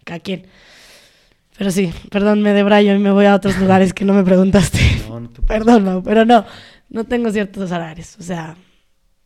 [0.03, 0.45] Cada quien.
[1.57, 4.79] Pero sí, perdón, me debrayo y me voy a otros lugares que no me preguntaste.
[5.09, 6.45] No, no te Perdón, Mau, pero no,
[6.89, 8.15] no tengo ciertos horarios.
[8.19, 8.55] O sea,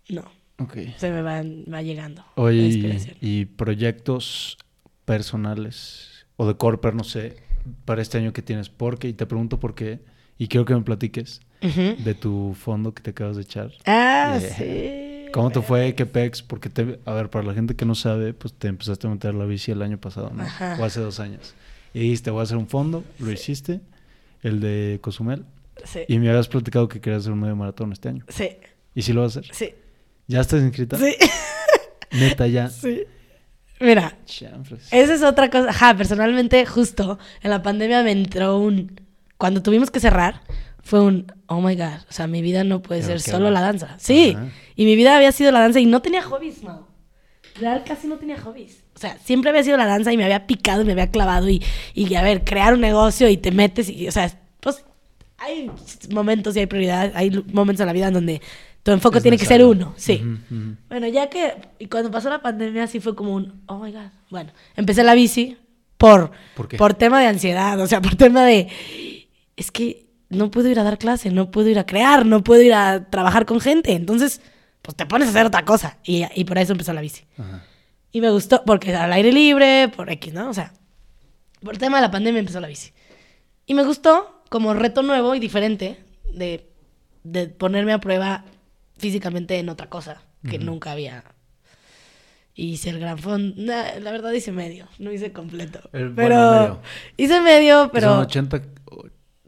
[0.09, 0.23] no,
[0.59, 0.77] Ok.
[0.97, 2.23] se me van, va llegando.
[2.35, 4.57] Oye, y, y proyectos
[5.05, 7.37] personales o de corper, no sé,
[7.85, 9.09] para este año que tienes, ¿por qué?
[9.09, 9.99] Y te pregunto por qué,
[10.37, 13.71] y quiero que me platiques de tu fondo que te acabas de echar.
[13.85, 14.49] Ah, Yeah.
[14.55, 15.07] sí.
[15.31, 15.93] ¿Cómo te fue?
[15.95, 16.41] ¿Qué pex?
[16.41, 19.33] Porque te, a ver, para la gente que no sabe, pues te empezaste a meter
[19.35, 20.43] la bici el año pasado, ¿no?
[20.43, 20.77] Ajá.
[20.79, 21.53] O hace dos años.
[21.93, 23.79] Y dijiste, voy a hacer un fondo, lo hiciste,
[24.41, 25.45] el de Cozumel,
[25.83, 26.01] Sí.
[26.07, 28.23] y me habías platicado que querías hacer un medio maratón este año.
[28.27, 28.49] Sí,
[28.93, 29.55] ¿Y si lo vas a hacer?
[29.55, 29.73] sí,
[30.27, 30.97] ¿Ya estás inscrita?
[30.97, 31.15] sí,
[32.11, 32.69] Neta, ya.
[32.69, 33.03] sí.
[33.79, 34.87] Mira, Chanfles.
[34.91, 35.69] esa es otra cosa.
[35.69, 39.01] Ajá, personalmente, justo en la pandemia me entró un.
[39.37, 40.41] Cuando tuvimos que cerrar,
[40.83, 41.31] fue un.
[41.47, 42.01] Oh my god.
[42.07, 43.51] O sea, mi vida no puede Pero ser solo va.
[43.51, 43.95] la danza.
[43.97, 44.35] Sí.
[44.37, 44.49] Ajá.
[44.75, 46.85] Y mi vida había sido la danza y no tenía hobbies, Mau.
[47.59, 48.83] Real casi no tenía hobbies.
[48.95, 51.49] O sea, siempre había sido la danza y me había picado y me había clavado
[51.49, 51.63] y,
[51.95, 54.31] y a ver, crear un negocio y te metes y, o sea,
[55.41, 55.71] hay
[56.11, 58.41] momentos y hay prioridades, hay momentos en la vida en donde
[58.83, 60.21] tu enfoque Es tiene que ser uno, sí.
[60.23, 60.75] Ujú, ujú.
[60.87, 64.11] Bueno, ya que, y cuando pasó la pandemia sí fue como un, oh my god.
[64.29, 65.57] Bueno, empecé la bici
[65.97, 66.77] por, ¿Por qué?
[66.97, 68.67] tema de ansiedad, o sea, por tema de,
[69.55, 72.61] es que no puedo ir a dar clase, no puedo ir a crear, no puedo
[72.61, 74.41] ir a trabajar con gente, entonces,
[74.81, 75.97] pues te pones a hacer otra cosa.
[76.03, 77.25] Y, y por eso empezó la bici.
[77.37, 77.63] Ajá.
[78.11, 80.49] Y me gustó, porque al aire libre, por X, ¿no?
[80.49, 80.73] O sea,
[81.63, 82.91] por tema de la pandemia empezó la bici.
[83.65, 85.97] Y me gustó como reto nuevo y diferente
[86.33, 86.69] de,
[87.23, 88.43] de ponerme a prueba
[88.97, 91.23] físicamente en otra cosa que nunca había.
[92.53, 93.55] Y hice el gran fondo.
[93.63, 95.79] La verdad hice medio, no hice completo.
[95.93, 96.79] El- pero bueno, medio.
[97.15, 98.61] hice medio, Que son pero 80,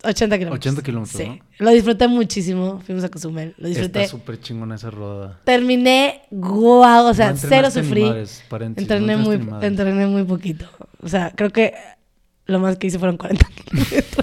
[0.06, 0.66] 80 kilómetros.
[0.68, 1.28] 80 kilómetros, Sí.
[1.28, 1.40] ¿no?
[1.60, 2.80] Lo disfruté muchísimo.
[2.86, 3.56] Fuimos a Cozumel.
[3.58, 4.04] Lo disfruté.
[4.04, 5.42] Está súper chingona esa rodada.
[5.44, 8.04] Terminé guau, o sea, No cero sufrí.
[8.04, 9.36] madres, paréntesis, no entrené, muy,
[9.66, 10.66] entrené muy poquito.
[11.02, 11.74] O sea, creo que
[12.46, 14.23] lo más que hice fueron 40 kilómetros.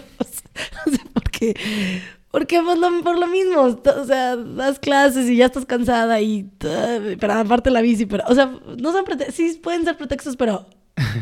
[1.41, 1.57] Porque,
[2.31, 6.49] porque pues, lo- por lo mismo, o sea, das clases y ya estás cansada y,
[6.59, 8.47] pero aparte la bici, pero, o sea,
[8.79, 10.67] no son prete- sí pueden ser pretextos, pero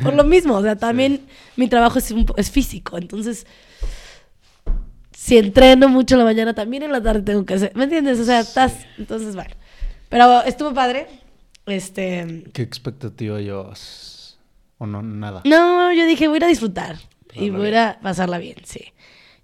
[0.02, 1.20] por lo mismo, o sea, también
[1.56, 3.46] mi trabajo es, un es físico, entonces
[5.16, 7.72] si entreno mucho en la mañana, también en la tarde tengo que hacer.
[7.74, 8.18] ¿Me entiendes?
[8.20, 8.86] O sea, estás.
[8.98, 9.50] Entonces, bueno.
[10.08, 11.06] Pero estuvo padre.
[11.66, 12.44] Este.
[12.52, 14.38] ¿Qué expectativa llevas?
[14.78, 15.02] ¿O no?
[15.02, 15.42] Nada.
[15.44, 16.96] No, yo dije, voy a ir a disfrutar.
[17.34, 18.84] Y Pasarla voy a pasarla bien, sí.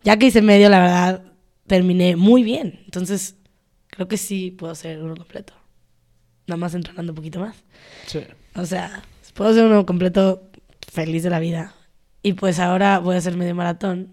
[0.05, 1.23] Ya que hice medio, la verdad,
[1.67, 2.81] terminé muy bien.
[2.85, 3.37] Entonces,
[3.89, 5.55] creo que sí puedo hacer uno completo.
[6.47, 7.57] Nada más entrenando un poquito más.
[8.07, 8.21] Sí.
[8.55, 9.03] O sea,
[9.35, 10.51] puedo hacer uno completo
[10.93, 11.75] feliz de la vida.
[12.23, 14.13] Y pues ahora voy a hacer medio maratón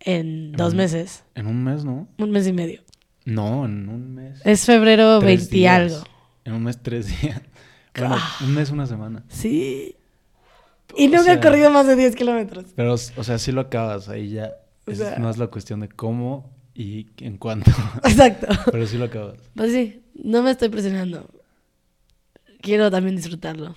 [0.00, 1.24] en dos meses.
[1.34, 2.08] En un mes, ¿no?
[2.18, 2.82] Un mes y medio.
[3.26, 4.40] No, en un mes.
[4.44, 5.74] Es febrero Tres 20 y días.
[5.92, 6.04] algo.
[6.44, 7.42] En un mes, tres días.
[7.94, 8.36] Bueno, Ah.
[8.42, 9.22] un mes, una semana.
[9.28, 9.96] Sí.
[10.96, 12.66] Y O nunca sea- he corrido más de 10 kilómetros.
[12.74, 14.08] Pero, o sea, sí lo acabas.
[14.08, 14.52] Ahí ya.
[14.90, 17.70] O Es más la cuestión de cómo y en cuánto.
[18.04, 18.46] Exacto.
[18.70, 19.38] Pero sí lo acabas.
[19.54, 21.28] Pues sí, no me estoy presionando.
[22.60, 23.76] Quiero también disfrutarlo.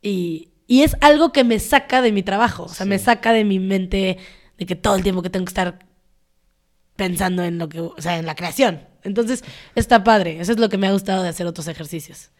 [0.00, 2.64] Y, y es algo que me saca de mi trabajo.
[2.64, 4.18] O sea, me saca de mi mente
[4.58, 5.78] de que todo el tiempo que tengo que estar
[6.96, 8.82] pensando en lo que, o sea, en la creación.
[9.04, 10.40] Entonces, está padre.
[10.40, 12.30] Eso es lo que me ha gustado de hacer otros ejercicios.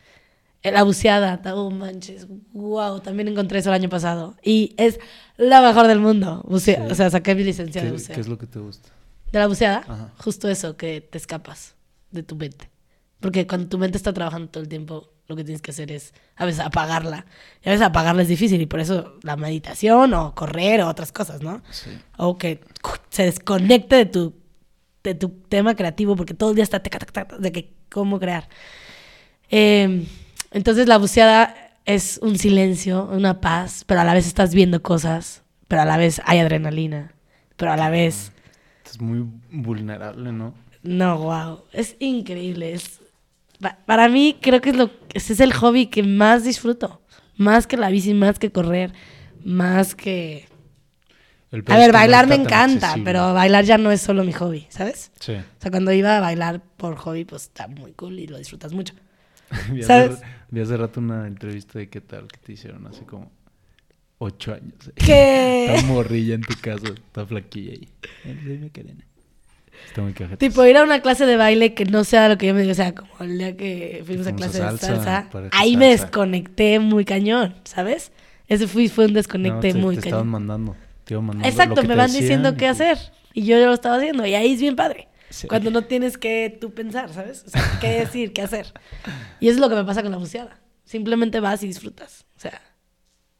[0.65, 4.37] La buceada, oh manches, wow, también encontré eso el año pasado.
[4.45, 5.01] Y es
[5.37, 6.43] la mejor del mundo.
[6.49, 6.83] Buce- Sí.
[6.93, 8.15] O sea, saqué mi licencia ¿Qué, de buceo.
[8.15, 8.91] qué es lo que te gusta?
[9.33, 10.13] De la buceada, Ajá.
[10.19, 11.75] justo eso, que te escapas
[12.13, 12.71] de tu mente.
[13.19, 16.13] Porque cuando tu mente está trabajando todo el tiempo, lo que tienes que hacer es
[16.37, 17.27] a veces apagarla.
[17.65, 21.11] Y a veces apagarla es difícil y por eso la meditación o correr o otras
[21.13, 21.63] cosas, ¿no?
[21.71, 21.91] Sí.
[22.19, 22.61] O que
[23.11, 24.35] se desconecte de tu,
[25.03, 28.49] de tu tema creativo porque todo el día está de que cómo crear.
[29.51, 30.07] Eh,
[30.53, 35.43] entonces la buceada es un silencio, una paz, pero a la vez estás viendo cosas,
[35.69, 37.13] pero a la vez hay adrenalina,
[37.57, 38.33] pero a la vez...
[38.85, 40.55] Es muy vulnerable, ¿no?
[40.83, 41.65] No, wow.
[41.73, 42.73] Es increíble.
[42.73, 43.01] Es,
[43.61, 47.01] pa- para mí, creo que es lo, ese es el hobby que más disfruto.
[47.37, 48.93] Más que la bici, más que correr,
[49.45, 50.49] más que.
[51.67, 53.05] A ver, bailar me encanta, accesible.
[53.05, 55.13] pero bailar ya no es solo mi hobby, ¿sabes?
[55.21, 55.33] Sí.
[55.33, 58.73] O sea, cuando iba a bailar por hobby, pues está muy cool y lo disfrutas
[58.73, 58.95] mucho.
[59.73, 60.21] Vi hace, ¿Sabes?
[60.51, 63.31] vi hace rato una entrevista de qué tal que te hicieron hace como
[64.19, 64.75] ocho años.
[64.95, 65.75] ¿Qué?
[65.75, 67.89] Está morrilla en tu casa, está flaquilla ahí.
[68.73, 69.05] Karen.
[69.87, 70.37] Está muy cajeta.
[70.37, 72.73] Tipo, ir a una clase de baile que no sea lo que yo me digo,
[72.73, 77.05] o sea, como el día que fuimos a clase de salsa, ahí me desconecté muy
[77.05, 78.13] cañón, ¿sabes?
[78.49, 80.09] Ese fue un desconecte te, muy te cañón.
[80.09, 80.77] estaban mandando.
[81.05, 82.99] Te iban mandando lo Exacto, que me te van diciendo qué hacer.
[83.35, 84.27] Y yo lo estaba haciendo.
[84.27, 85.09] Y ahí es bien padre.
[85.33, 85.49] Sí.
[85.49, 87.45] Cuando no tienes que tú pensar, ¿sabes?
[87.47, 88.73] O sea, qué decir, qué hacer.
[89.41, 90.61] Y eso es lo que me pasa con la buceada.
[90.85, 92.27] Simplemente vas y disfrutas.
[92.37, 92.61] O sea,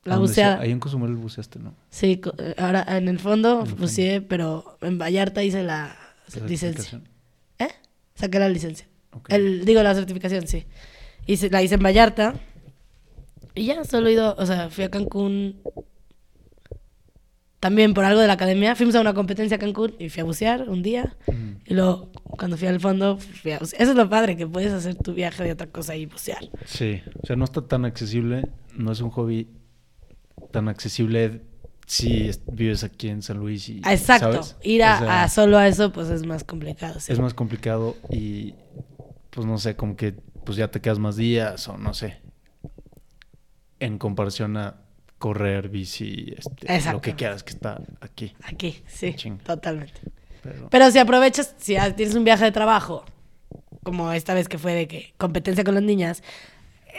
[0.05, 0.55] la ¿A dónde buceada.
[0.57, 0.63] sea?
[0.63, 1.75] Ahí en Cozumel buceaste, ¿no?
[1.91, 2.21] Sí,
[2.57, 3.77] ahora en el fondo En el fondo.
[3.83, 5.97] buceé, pero en Vallarta hice la
[6.35, 7.01] La licencia.
[7.59, 7.69] ¿Eh?
[8.15, 8.89] Saqué la licencia.
[9.29, 10.65] El, digo, la certificación, sí.
[11.27, 12.35] Hice, la hice en Vallarta.
[13.55, 15.61] Y ya, solo he ido, o sea, fui a Cancún.
[17.61, 18.75] También por algo de la academia.
[18.75, 21.17] Fuimos a una competencia a Cancún y fui a bucear un día.
[21.29, 21.52] Mm.
[21.73, 23.81] Y luego, cuando fui al fondo, fui a bucear.
[23.81, 26.45] Eso es lo padre, que puedes hacer tu viaje de otra cosa y bucear.
[26.67, 28.43] Sí, o sea, no está tan accesible,
[28.77, 29.49] no es un hobby
[30.51, 31.41] tan accesible
[31.87, 34.43] si es- vives aquí en San Luis y Exacto.
[34.43, 34.57] ¿sabes?
[34.63, 37.01] Ir a, O sea, a solo a eso, pues es más complicado.
[37.01, 37.11] sí.
[37.11, 38.55] es más complicado y
[39.31, 40.13] pues no sé, como que
[40.45, 42.21] pues ya te quedas más días o no sé.
[43.81, 44.77] En comparación a
[45.19, 48.35] correr, bici, este, lo que quieras que está aquí.
[48.43, 50.01] Aquí, sí, totalmente.
[50.43, 53.05] Pero, Pero si aprovechas, si tienes un viaje de trabajo,
[53.83, 56.23] como esta vez que fue de que competencia con las niñas,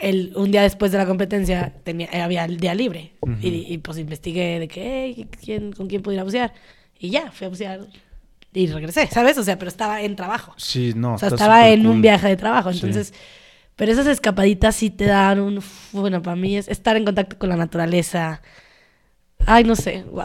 [0.00, 3.12] el, un día después de la competencia tenía, eh, había el día libre.
[3.40, 6.52] Y, y, pues investigué de que, "Hey, ¿quién, ¿con quién pudiera bucear?
[6.98, 7.80] Y ya, fui a bucear
[8.52, 9.36] y regresé, ¿sabes?
[9.38, 10.54] O sea, pero estaba en trabajo.
[10.56, 12.72] sí, no, o sea, estaba en un viaje de trabajo.
[12.72, 12.78] Sí.
[12.78, 13.12] Entonces,
[13.76, 15.60] pero esas escapaditas sí te dan un...
[15.92, 18.40] Bueno, para mí es estar en contacto con la naturaleza.
[19.44, 20.24] Ay, no sé, wow.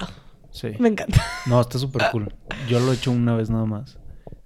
[0.51, 0.69] Sí.
[0.79, 1.23] Me encanta.
[1.45, 2.33] No, está súper cool.
[2.67, 3.97] Yo lo he hecho una vez nada más.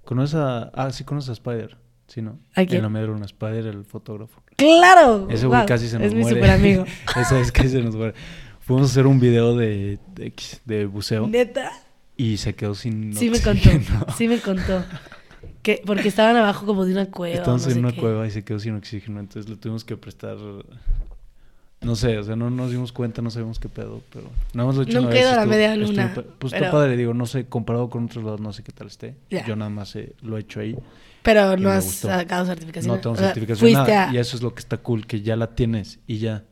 [0.04, 0.64] ¿Conoces a...
[0.74, 1.78] Ah, sí conoces a Spider.
[2.06, 2.38] Sí, ¿no?
[2.54, 4.42] En la media luna, Spider, el fotógrafo.
[4.56, 5.26] ¡Claro!
[5.30, 6.36] Ese güey Wow, casi se nos Es mi muere.
[6.36, 6.84] super amigo.
[7.16, 8.14] Esa vez casi se nos muere.
[8.60, 10.32] Fuimos a hacer un video de, de,
[10.64, 11.70] de buceo Neta.
[12.16, 13.70] y se quedó sin Sí me contó.
[14.16, 14.84] Sí me contó.
[15.62, 17.36] Que, porque estaban abajo como de una cueva.
[17.36, 18.00] Estábamos no en una qué.
[18.00, 20.36] cueva y se quedó sin oxígeno, entonces le tuvimos que prestar...
[21.84, 24.30] No sé, o sea, no nos dimos cuenta, no sabíamos qué pedo, pero...
[24.54, 26.64] Nada más lo he hecho Nunca una he vez, la estuvo- media luna, Pues pero-
[26.64, 29.16] está padre, digo, no sé, comparado con otros lados, no sé qué tal esté.
[29.46, 30.76] Yo nada más eh, lo he hecho ahí.
[31.22, 32.08] Pero no has gustó.
[32.08, 32.94] sacado certificación.
[32.94, 34.14] No tengo O sea, certificación nada, a...
[34.14, 36.44] y eso es lo que está cool, que ya la tienes y ya.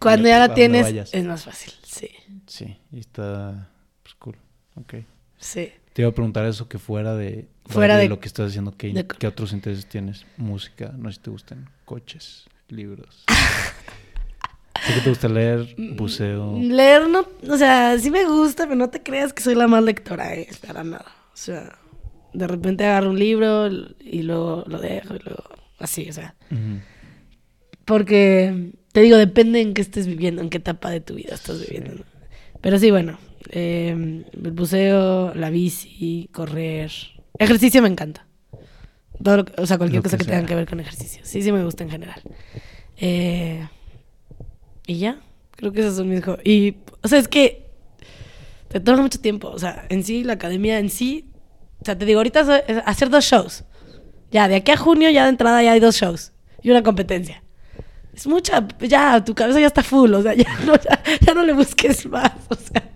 [0.00, 1.12] Cuando y ya la tienes, vayas.
[1.14, 1.72] es más fácil.
[1.84, 2.08] Sí,
[2.46, 3.68] Sí, y está
[4.02, 4.36] pues cool.
[4.76, 4.94] Ok.
[5.38, 5.70] sí.
[5.92, 8.92] Te iba a preguntar eso que fuera de, Fuera de- lo que estás haciendo, ¿qué,
[8.92, 10.26] de- qué otros intereses tienes?
[10.36, 13.24] Música, no sé si te gustan coches, libros.
[14.86, 16.58] sé que te gusta leer, buceo.
[16.60, 17.26] Leer no...
[17.50, 20.48] O sea, sí me gusta, pero no te creas que soy la más lectora, eh,
[20.66, 21.06] para nada.
[21.32, 21.78] O sea,
[22.32, 23.68] de repente agarro un libro
[24.00, 25.44] y luego lo dejo y luego...
[25.78, 26.34] Así, o sea...
[27.84, 31.60] Porque, te digo, depende en qué estés viviendo, en qué etapa de tu vida estás
[31.60, 32.04] viviendo.
[32.62, 33.18] Pero sí, bueno,
[33.50, 36.90] eh, el buceo, la bici, correr.
[37.38, 38.26] Ejercicio me encanta.
[39.22, 41.20] Todo lo que- o sea, cualquier Lo cosa que que, tenga que ver con ejercicio.
[41.24, 42.22] Sí, sí me gusta en general.
[42.96, 43.68] Eh,
[44.86, 45.20] y ya,
[45.52, 46.46] creo que esos son mis hobbies.
[46.46, 47.70] Y, o sea, es que
[48.68, 49.48] te toma mucho tiempo.
[49.48, 51.30] O sea, en sí, la academia en sí.
[51.80, 53.64] O sea, te digo, ahorita es hacer dos shows.
[54.30, 56.32] Ya, de aquí a junio, ya de entrada, ya hay dos shows
[56.62, 57.42] y una competencia.
[58.12, 61.42] Es mucha, ya, tu cabeza ya está full, o sea, ya no, ya, ya no
[61.44, 62.90] le busques más, o sea,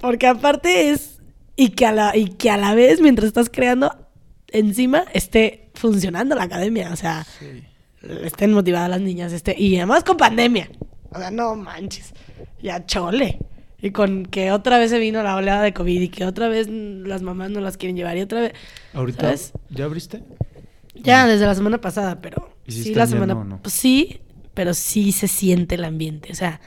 [0.00, 1.20] porque aparte es,
[1.56, 3.94] y que, a la, y que a la vez, mientras estás creando,
[4.48, 7.62] encima esté funcionando la academia, o sea, Sí.
[8.24, 10.68] estén motivadas las niñas, este, y además con pandemia,
[11.14, 12.12] o sea, no manches,
[12.62, 13.38] ya chole.
[13.80, 16.68] Y con que otra vez se vino la oleada de COVID y que otra vez
[16.70, 18.52] las mamás no las quieren llevar y otra vez...
[18.94, 19.52] Ahorita, ¿Sabes?
[19.70, 20.22] ¿ya abriste?
[20.94, 23.60] Ya, desde la semana pasada, pero ¿Y si sí, la semana no?
[23.60, 24.20] pues sí,
[24.54, 26.60] pero sí se siente el ambiente, o sea,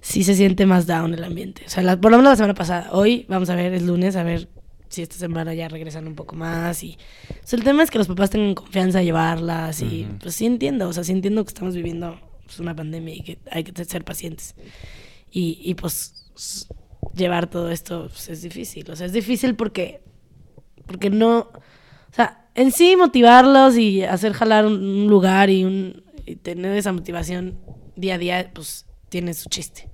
[0.00, 1.62] sí se siente más down el ambiente.
[1.66, 2.90] O sea, la- por lo menos la semana pasada.
[2.92, 4.48] Hoy vamos a ver, es lunes, a ver
[4.88, 6.96] si esta semana ya regresan un poco más y
[7.30, 10.46] o sea, el tema es que los papás tengan confianza a llevarlas y pues sí
[10.46, 12.18] entiendo, o sea, sí entiendo que estamos viviendo
[12.48, 14.56] pues, una pandemia y que hay que ser pacientes.
[15.30, 16.26] Y, y pues
[17.14, 20.02] llevar todo esto pues, es difícil, o sea, es difícil porque
[20.88, 26.36] porque no, o sea, en sí motivarlos y hacer jalar un lugar y, un, y
[26.36, 27.58] tener esa motivación
[27.94, 29.88] día a día, pues tiene su chiste.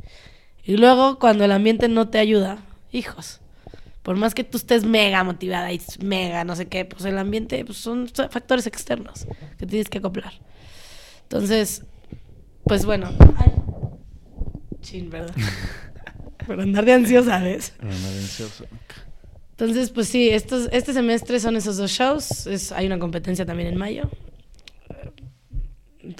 [0.62, 3.40] Y luego cuando el ambiente no te ayuda, hijos,
[4.02, 7.64] por más que tú estés mega motivada y mega no sé qué, pues el ambiente
[7.64, 9.26] pues, son factores externos
[9.58, 10.34] que tienes que acoplar.
[11.22, 11.84] Entonces,
[12.64, 13.10] pues bueno.
[13.36, 13.52] Ay.
[14.80, 15.34] Chin, ¿verdad?
[16.46, 17.72] Por andar de ansiosa, ¿ves?
[17.82, 18.66] No era ansioso.
[19.52, 22.46] Entonces, pues sí, estos, este semestre son esos dos shows.
[22.46, 24.10] Es, hay una competencia también en mayo.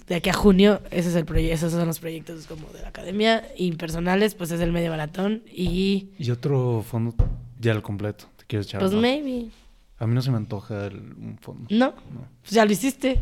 [0.06, 3.46] De aquí a junio, ese es el esos son los proyectos como de la academia.
[3.56, 5.42] Y personales, pues es el medio maratón.
[5.52, 7.14] Y Y otro fondo
[7.60, 8.26] ya al completo.
[8.38, 8.80] ¿Te quieres echar?
[8.80, 9.00] pues no?
[9.00, 9.48] maybe.
[9.98, 11.66] A mí no se me antoja el- un fondo.
[11.70, 12.28] No, No.
[12.40, 13.20] pues ya lo hiciste.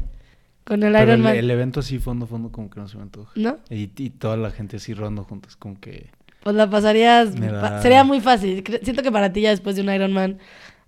[0.64, 1.36] Con el Pero Iron el, Man.
[1.36, 3.32] el evento así, fondo, fondo, como que no se me antoja.
[3.34, 3.58] ¿No?
[3.68, 6.10] Y, y toda la gente así rodando juntas, como que...
[6.42, 7.34] Pues la pasarías.
[7.38, 8.64] Da- Sería muy fácil.
[8.82, 10.38] Siento que para ti ya después de un Iron Man,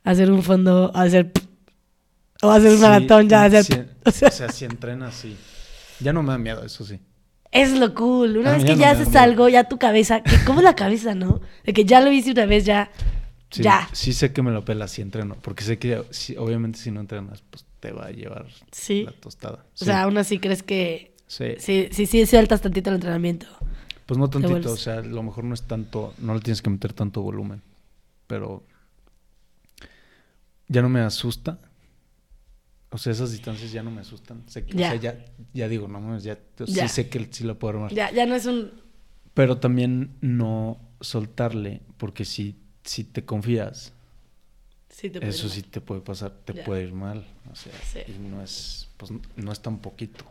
[0.03, 1.31] hacer un fondo, hacer.
[2.43, 3.95] O hacer un Sí, maratón, ya hacer.
[4.05, 5.37] o sea, o sea, si entrenas, sí.
[6.01, 6.99] Ya no me da miedo, eso sí.
[7.53, 8.37] Es lo cool.
[8.37, 10.23] Una vez que ya no haces algo, ya tu cabeza.
[10.25, 11.41] Que, ¿Cómo la cabeza, no?
[11.65, 12.91] De que ya lo hice una vez, ya.
[13.51, 13.89] Sí, Ya.
[13.93, 15.37] Sí sé que me lo pela si entreno.
[15.41, 19.03] Porque sé que si- obviamente si no entrenas, pues te va a llevar Sí.
[19.05, 19.67] la tostada.
[19.79, 21.15] O sea, aún así crees que.
[21.27, 21.57] sí.
[21.59, 23.47] Sí, sí, sí, sueltas tantito el entrenamiento.
[24.07, 26.71] Pues no tantito, o sea, a lo mejor no es tanto, no le tienes que
[26.71, 27.61] meter tanto volumen,
[28.27, 28.65] pero
[30.69, 31.59] ya no me asusta.
[32.91, 34.45] O sea, esas distancias ya no me asustan.
[34.47, 34.89] Sé que, Ya.
[34.89, 36.89] O sea, ya, ya digo, no mames, ya, Ya.
[36.89, 37.93] sí sé que sí lo puedo armar.
[37.93, 38.71] Ya, ya no es un.
[39.35, 43.93] Pero también no soltarle, porque si, si te confías,
[44.89, 47.27] Sí, te eso sí te puede pasar, te puede ir mal.
[47.55, 48.01] O sea, Sí.
[48.09, 50.25] y no es, pues no es tan poquito.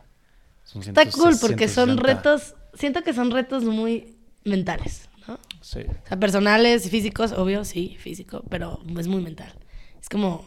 [0.64, 2.02] Son Está 160, cool porque son 160.
[2.02, 2.54] retos.
[2.74, 5.38] Siento que son retos muy mentales, ¿no?
[5.62, 5.80] Sí.
[5.80, 9.52] O sea, personales y físicos, obvio, sí, físico, pero es muy mental.
[10.00, 10.44] Es como,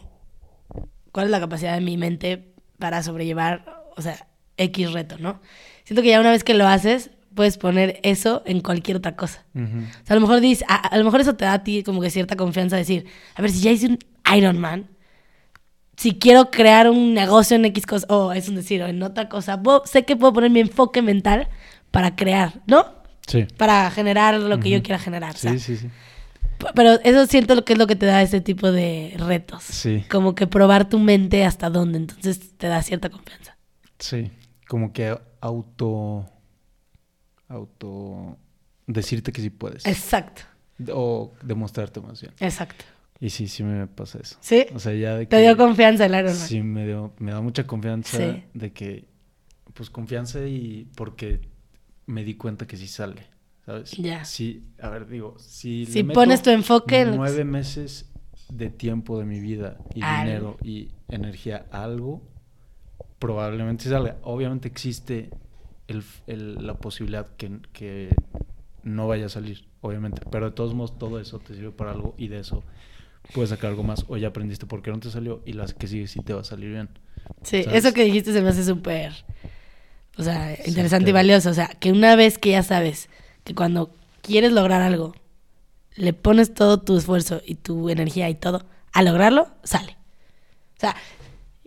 [1.11, 5.41] ¿cuál es la capacidad de mi mente para sobrellevar, o sea, X reto, ¿no?
[5.83, 9.45] Siento que ya una vez que lo haces, puedes poner eso en cualquier otra cosa.
[9.55, 9.59] O
[10.05, 12.01] sea, a lo mejor dices, a, a lo mejor eso te da a ti como
[12.01, 13.05] que cierta confianza de decir,
[13.35, 13.99] a ver, si ya hice un
[14.35, 14.89] Iron Man,
[15.97, 19.27] si quiero crear un negocio en X cosa, o es un decir, o en otra
[19.29, 21.49] cosa, puedo- sé que puedo poner mi enfoque mental
[21.91, 22.85] para crear, ¿no?
[23.27, 23.45] Sí.
[23.57, 25.31] Para generar lo que yo quiera generar.
[25.31, 25.89] o Sí, sea, sí, sí.
[26.73, 29.63] Pero eso siento lo que es lo que te da este tipo de retos.
[29.63, 30.05] Sí.
[30.09, 31.97] Como que probar tu mente hasta dónde.
[31.99, 33.57] Entonces te da cierta confianza.
[33.99, 34.31] Sí,
[34.67, 36.25] como que auto.
[37.49, 38.37] Auto.
[38.87, 39.85] Decirte que sí puedes.
[39.85, 40.43] Exacto,
[40.93, 42.33] O demostrarte más bien.
[42.39, 42.85] exacto.
[43.19, 44.37] Y sí, sí me pasa eso.
[44.41, 44.65] ¿Sí?
[44.75, 46.35] O sea, ya de Te que- dio confianza el Iron Man.
[46.35, 48.43] Sí, me, dio, me da mucha confianza Sí.
[48.53, 49.07] de que.
[49.73, 51.41] Pues confianza y porque
[52.05, 53.25] me di cuenta que sí sale.
[53.65, 53.91] ¿Sabes?
[53.91, 54.23] Ya.
[54.23, 55.85] Sí, a ver, digo, si.
[55.85, 58.09] le Si meto pones tu enfoque Nueve meses
[58.49, 62.21] de tiempo de mi vida y dinero y energía a algo,
[63.19, 64.17] probablemente salga.
[64.23, 65.29] Obviamente existe
[65.87, 68.15] el, el- la posibilidad que, que
[68.83, 70.21] no vaya a salir, obviamente.
[70.31, 72.63] Pero de todos modos, todo eso te sirve para algo y de eso
[73.33, 74.05] puedes sacar algo más.
[74.07, 76.41] O ya aprendiste por qué no te salió y las que sigue sí te va
[76.41, 76.89] a salir bien.
[77.43, 77.85] Sí, ¿sabes?
[77.85, 79.13] eso que dijiste se me hace súper,
[80.17, 81.49] o sea, Sí, interesante y valioso.
[81.49, 83.09] O sea, que una vez que ya sabes
[83.43, 83.91] que cuando
[84.21, 85.13] quieres lograr algo,
[85.95, 89.97] le pones todo tu esfuerzo y tu energía y todo a lograrlo, sale.
[90.77, 90.95] O sea,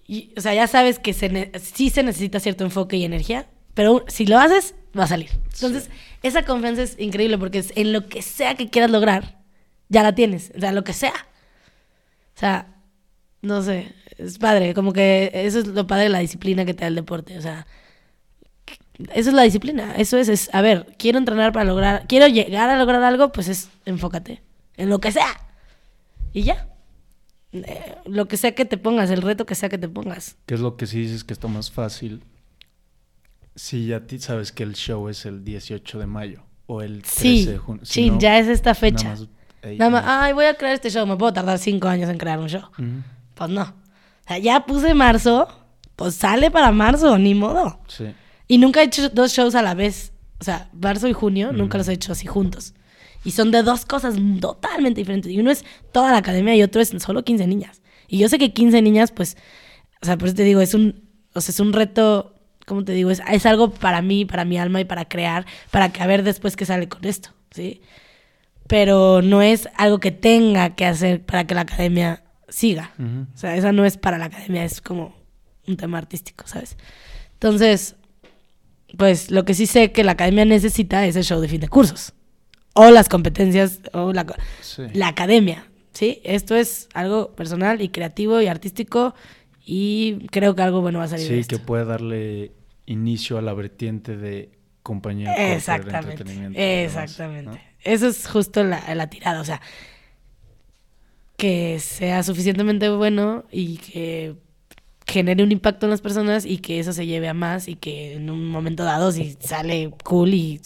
[0.06, 4.04] y- o sea ya sabes que se sí se necesita cierto enfoque y energía, pero
[4.08, 5.30] si lo haces, va a salir.
[5.54, 5.90] Entonces, Sí.
[6.22, 9.38] esa confianza es increíble porque es en lo que sea que quieras lograr,
[9.88, 10.52] ya la tienes.
[10.56, 11.12] O sea, lo que sea.
[12.40, 12.74] O sea,
[13.42, 16.80] no sé, es padre, como que eso es lo padre de la disciplina que te
[16.80, 17.66] da el deporte, o sea,
[19.12, 22.70] eso es la disciplina, eso es, es, a ver, quiero entrenar para lograr, quiero llegar
[22.70, 24.40] a lograr algo, pues es, enfócate,
[24.78, 25.28] en lo que sea,
[26.32, 26.66] y ya,
[27.52, 30.54] Eh, lo que sea que te pongas, el reto que sea que te pongas, ¿Qué
[30.54, 32.22] es lo que sí dices que está más fácil?
[33.54, 37.20] Si ya ti sabes que el show es el 18 de mayo o el 13
[37.20, 37.84] sí, de junio.
[37.84, 39.28] Si no, ya es esta fecha, Nada más,
[39.62, 42.18] ey, nada más, ay, voy a crear este show, me puedo tardar cinco años en
[42.18, 43.02] crear un show, Ujú,
[43.34, 45.48] pues no, o sea, ya puse marzo,
[45.96, 47.80] pues sale para marzo, ni modo.
[47.88, 48.06] Sí.
[48.48, 50.12] Y nunca he hecho dos shows a la vez.
[50.40, 51.80] O sea, marzo y junio, nunca Mm.
[51.80, 52.74] los he hecho así juntos.
[53.24, 55.30] Y son de dos cosas totalmente diferentes.
[55.30, 57.82] Y uno es toda la academia y otro es solo 15 niñas.
[58.08, 59.36] Y yo sé que 15 niñas, pues,
[60.02, 61.04] O sea, por eso te digo, es un,
[61.34, 62.34] o sea, es un reto,
[62.66, 63.10] ¿cómo te digo?
[63.10, 66.22] Es, es algo para mí, para mi alma y para crear, para que a ver
[66.22, 67.82] después qué sale con esto, ¿sí?
[68.70, 72.92] Pero no es algo que tenga que hacer para que la academia siga.
[73.34, 75.12] O sea, esa no es para la academia, es como
[75.66, 76.76] un tema artístico, ¿sabes?
[77.32, 77.96] Entonces,
[78.96, 81.68] pues lo que sí sé que la academia necesita es el show de fin de
[81.68, 82.12] cursos.
[82.74, 84.24] O las competencias, o la,
[84.60, 84.82] Sí.
[84.94, 86.20] la academia, ¿sí?
[86.22, 89.14] Esto es algo personal y creativo y artístico
[89.66, 91.58] y creo que algo bueno va a salir de Sí, esto.
[91.58, 92.52] que puede darle
[92.86, 94.50] inicio a la vertiente de
[94.82, 96.58] compañía de Exactamente, entretenimiento.
[96.60, 97.50] exactamente.
[97.50, 97.58] ¿no?
[97.82, 99.60] Eso es justo la, la tirada, o sea,
[101.36, 104.36] que sea suficientemente bueno y que
[105.06, 108.14] genere un impacto en las personas y que eso se lleve a más y que
[108.14, 110.60] en un momento dado si sale cool y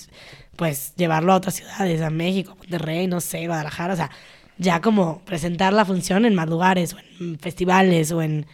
[0.57, 4.11] pues llevarlo a otras ciudades, a México, Monterrey, no sé, Guadalajara, o sea,
[4.59, 8.47] ya como presentar la función en más lugares o en festivales o en,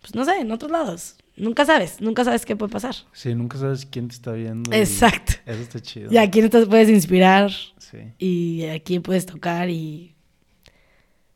[0.00, 1.16] pues no sé, en otros lados.
[1.38, 2.94] Nunca sabes, nunca sabes qué puede pasar.
[3.12, 4.72] Sí, nunca sabes quién te está viendo.
[4.72, 5.34] Exacto.
[5.46, 6.12] Eso está chido.
[6.12, 7.98] Y a quién te puedes inspirar Sí.
[8.18, 10.14] y a quién puedes tocar y...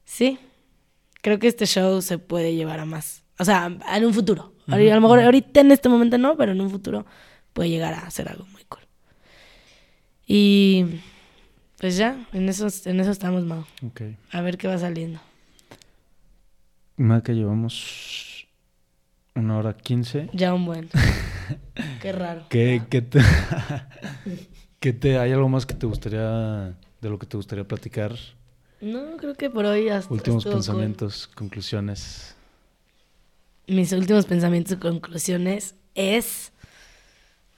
[0.05, 0.39] Sí,
[1.23, 3.23] creo que este show se puede llevar a más.
[3.39, 4.55] O sea, en un futuro.
[4.69, 7.07] A lo mejor ahorita en este momento no, pero en un futuro
[7.53, 8.83] puede llegar a ser algo muy cool.
[10.27, 11.01] Y
[11.79, 13.65] pues ya, en eso, en eso estamos, Mau.
[13.85, 14.03] Ok.
[14.31, 15.21] A ver qué va saliendo.
[16.97, 18.32] Más que llevamos
[19.35, 20.29] una hora quince.
[20.33, 20.91] Ya un buen.
[22.01, 22.45] qué raro.
[22.49, 23.21] ¿Qué, qué te,
[24.81, 28.15] qué te, ¿Hay algo más que te gustaría, de lo que te gustaría platicar?
[28.81, 30.55] No, creo que por hoy hasta Últimos cool.
[30.55, 32.35] pensamientos, conclusiones.
[33.67, 36.53] mis últimos pensamientos y conclusiones es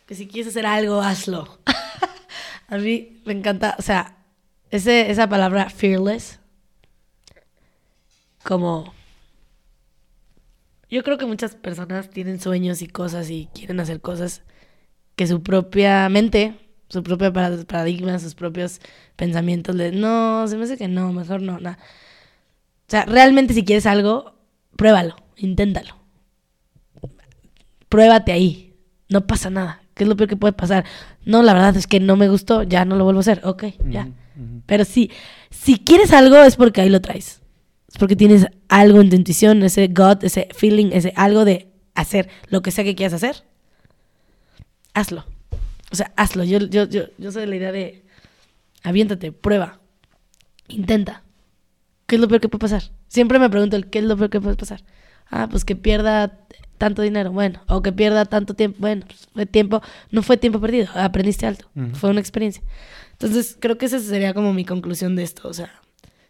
[0.07, 1.59] que si quieres hacer algo, hazlo.
[2.69, 4.17] A mí me encanta, o sea,
[4.71, 6.41] ese, esa palabra fearless,
[8.43, 8.93] como...
[10.95, 14.43] Yo creo que muchas personas tienen sueños y cosas y quieren hacer cosas
[15.17, 16.55] que su propia mente,
[16.89, 18.81] su propio para- paradigma, sus propios
[19.17, 19.93] pensamientos les...
[19.93, 21.81] No, se me hace que no, mejor no, nada.
[22.87, 24.37] O sea, realmente si quieres algo,
[24.77, 25.97] pruébalo, inténtalo.
[27.89, 28.77] Pruébate ahí.
[29.09, 29.83] No pasa nada.
[29.95, 30.85] ¿Qué es lo peor que puede pasar?
[31.25, 33.41] No, la verdad es que no me gustó, ya no lo vuelvo a hacer.
[33.43, 34.11] Ok, ya.
[34.67, 35.11] Pero sí,
[35.51, 37.41] si quieres algo es porque ahí lo traes.
[37.95, 42.29] Es porque tienes algo en tu intuición, ese gut, ese feeling, ese algo de hacer
[42.49, 43.45] lo que sea que quieras hacer.
[44.95, 45.25] Hazlo.
[45.93, 46.43] O sea, hazlo.
[46.43, 48.05] Yo, yo, yo, yo soy de la idea de
[48.83, 49.79] aviéntate, prueba,
[50.67, 51.23] intenta.
[52.09, 52.83] ¿Qué es lo peor que puede pasar?
[53.07, 54.83] Siempre me pregunto el qué es lo peor que puede pasar.
[55.31, 56.41] Ah, pues que pierda
[56.79, 60.61] tanto dinero, bueno, o que pierda tanto tiempo, bueno, pues fue tiempo, no fue tiempo
[60.61, 61.95] perdido, aprendiste alto, Ujú.
[61.95, 62.63] fue una experiencia.
[63.13, 65.73] Entonces, creo que esa sería como mi conclusión de esto, o sea,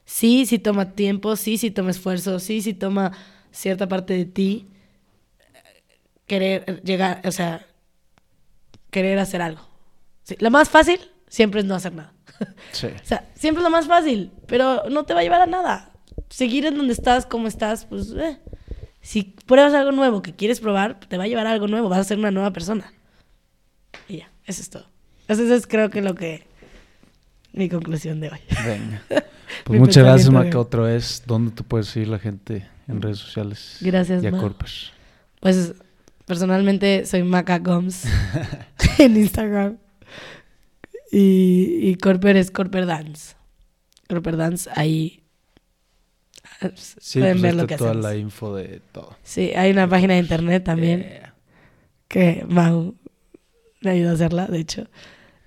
[0.04, 3.12] sí, sí toma tiempo, sí, sí toma esfuerzo, sí, sí toma
[3.50, 4.68] cierta parte de ti
[6.26, 7.66] querer llegar, o sea,
[8.90, 9.62] querer hacer algo.
[10.22, 12.12] Sí, lo más fácil siempre es no hacer nada.
[12.72, 12.88] Sí.
[12.88, 15.92] O sea, siempre es lo más fácil, pero no te va a llevar a nada.
[16.28, 18.38] Seguir en donde estás, como estás, pues, eh.
[19.00, 22.00] Si pruebas algo nuevo que quieres probar, te va a llevar a algo nuevo, vas
[22.00, 22.92] a ser una nueva persona.
[24.08, 24.86] Y ya, eso es todo.
[25.28, 26.46] Eso es creo que lo que...
[27.54, 28.38] Mi conclusión de hoy.
[28.64, 29.02] Venga.
[29.64, 31.22] Pues muchas gracias, Maca, otra vez.
[31.26, 33.78] ¿Dónde te puedes seguir la gente en redes sociales?
[33.80, 34.40] Gracias, Y a Mau.
[34.40, 34.68] Corper.
[35.40, 35.74] Pues,
[36.26, 38.04] personalmente soy Maca Goms
[38.98, 39.78] en Instagram.
[41.12, 43.36] Y, y Corper es Corper Dance.
[44.08, 45.22] Corper Dance, ahí...
[46.60, 48.04] eh, Sí, pueden pues ver lo que toda hacemos.
[48.04, 49.16] la info de todo.
[49.22, 51.34] Sí, hay una página de internet también Yeah.
[52.08, 52.96] que Mau
[53.82, 54.88] me ayudó a hacerla, de hecho.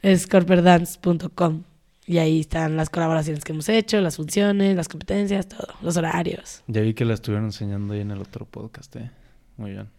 [0.02, 1.64] Es corperdance.com.
[2.10, 6.64] Y ahí están las colaboraciones que hemos hecho, las funciones, las competencias, todo, los horarios.
[6.68, 9.12] Ya vi que la estuvieron enseñando ahí en el otro podcast, ¿eh?
[9.58, 9.90] Muy bien.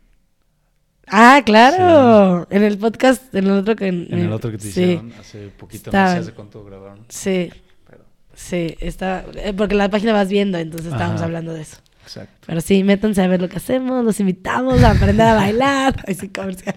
[1.06, 2.47] Ah, claro.
[2.51, 3.89] En el podcast, en el otro que...
[3.89, 6.14] En el otro que te sí, hicieron hace poquito, no Estaban.
[6.14, 7.05] sé hace cuánto grabaron.
[7.09, 7.51] Sí,
[7.89, 8.05] Pero,
[8.35, 9.24] sí, está...
[9.35, 11.24] eh, Porque la página vas viendo, entonces estábamos Ajá.
[11.26, 11.76] hablando de eso.
[12.02, 12.32] exacto.
[12.47, 16.02] Pero sí, métanse a ver lo que hacemos, los invitamos a aprender a bailar.
[16.06, 16.76] Ay, sí, comercial.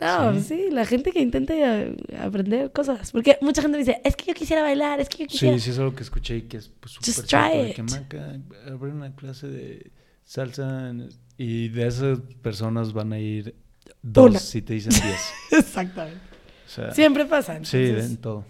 [0.00, 0.68] No, Sí.
[0.70, 3.12] la gente que intente eh, aprender cosas.
[3.12, 5.56] Porque mucha gente dice, es que yo quisiera bailar, es que yo quisiera.
[5.56, 7.74] Sí, sí es algo que escuché y que es pues, súper Just cierto, try de
[7.74, 7.90] que it.
[7.90, 8.40] Maca,
[8.72, 9.92] abrir una clase de
[10.24, 10.92] salsa
[11.38, 13.54] y de esas personas van a ir
[14.02, 14.38] dos Una.
[14.40, 15.32] si te dicen diez.
[15.52, 16.20] Exactamente.
[16.66, 17.64] O sea, Siempre pasa.
[17.64, 18.44] Sí, en todo.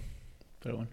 [0.62, 0.90] Pero bueno.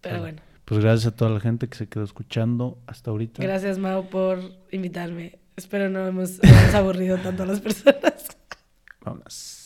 [0.00, 0.42] Pero bueno.
[0.64, 3.42] Pues gracias a toda la gente que se quedó escuchando hasta ahorita.
[3.42, 4.40] Gracias, Mau, por
[4.70, 5.38] invitarme.
[5.56, 8.36] Espero no hemos, no hemos aburrido tanto a las personas.
[9.00, 9.56] Vámonos.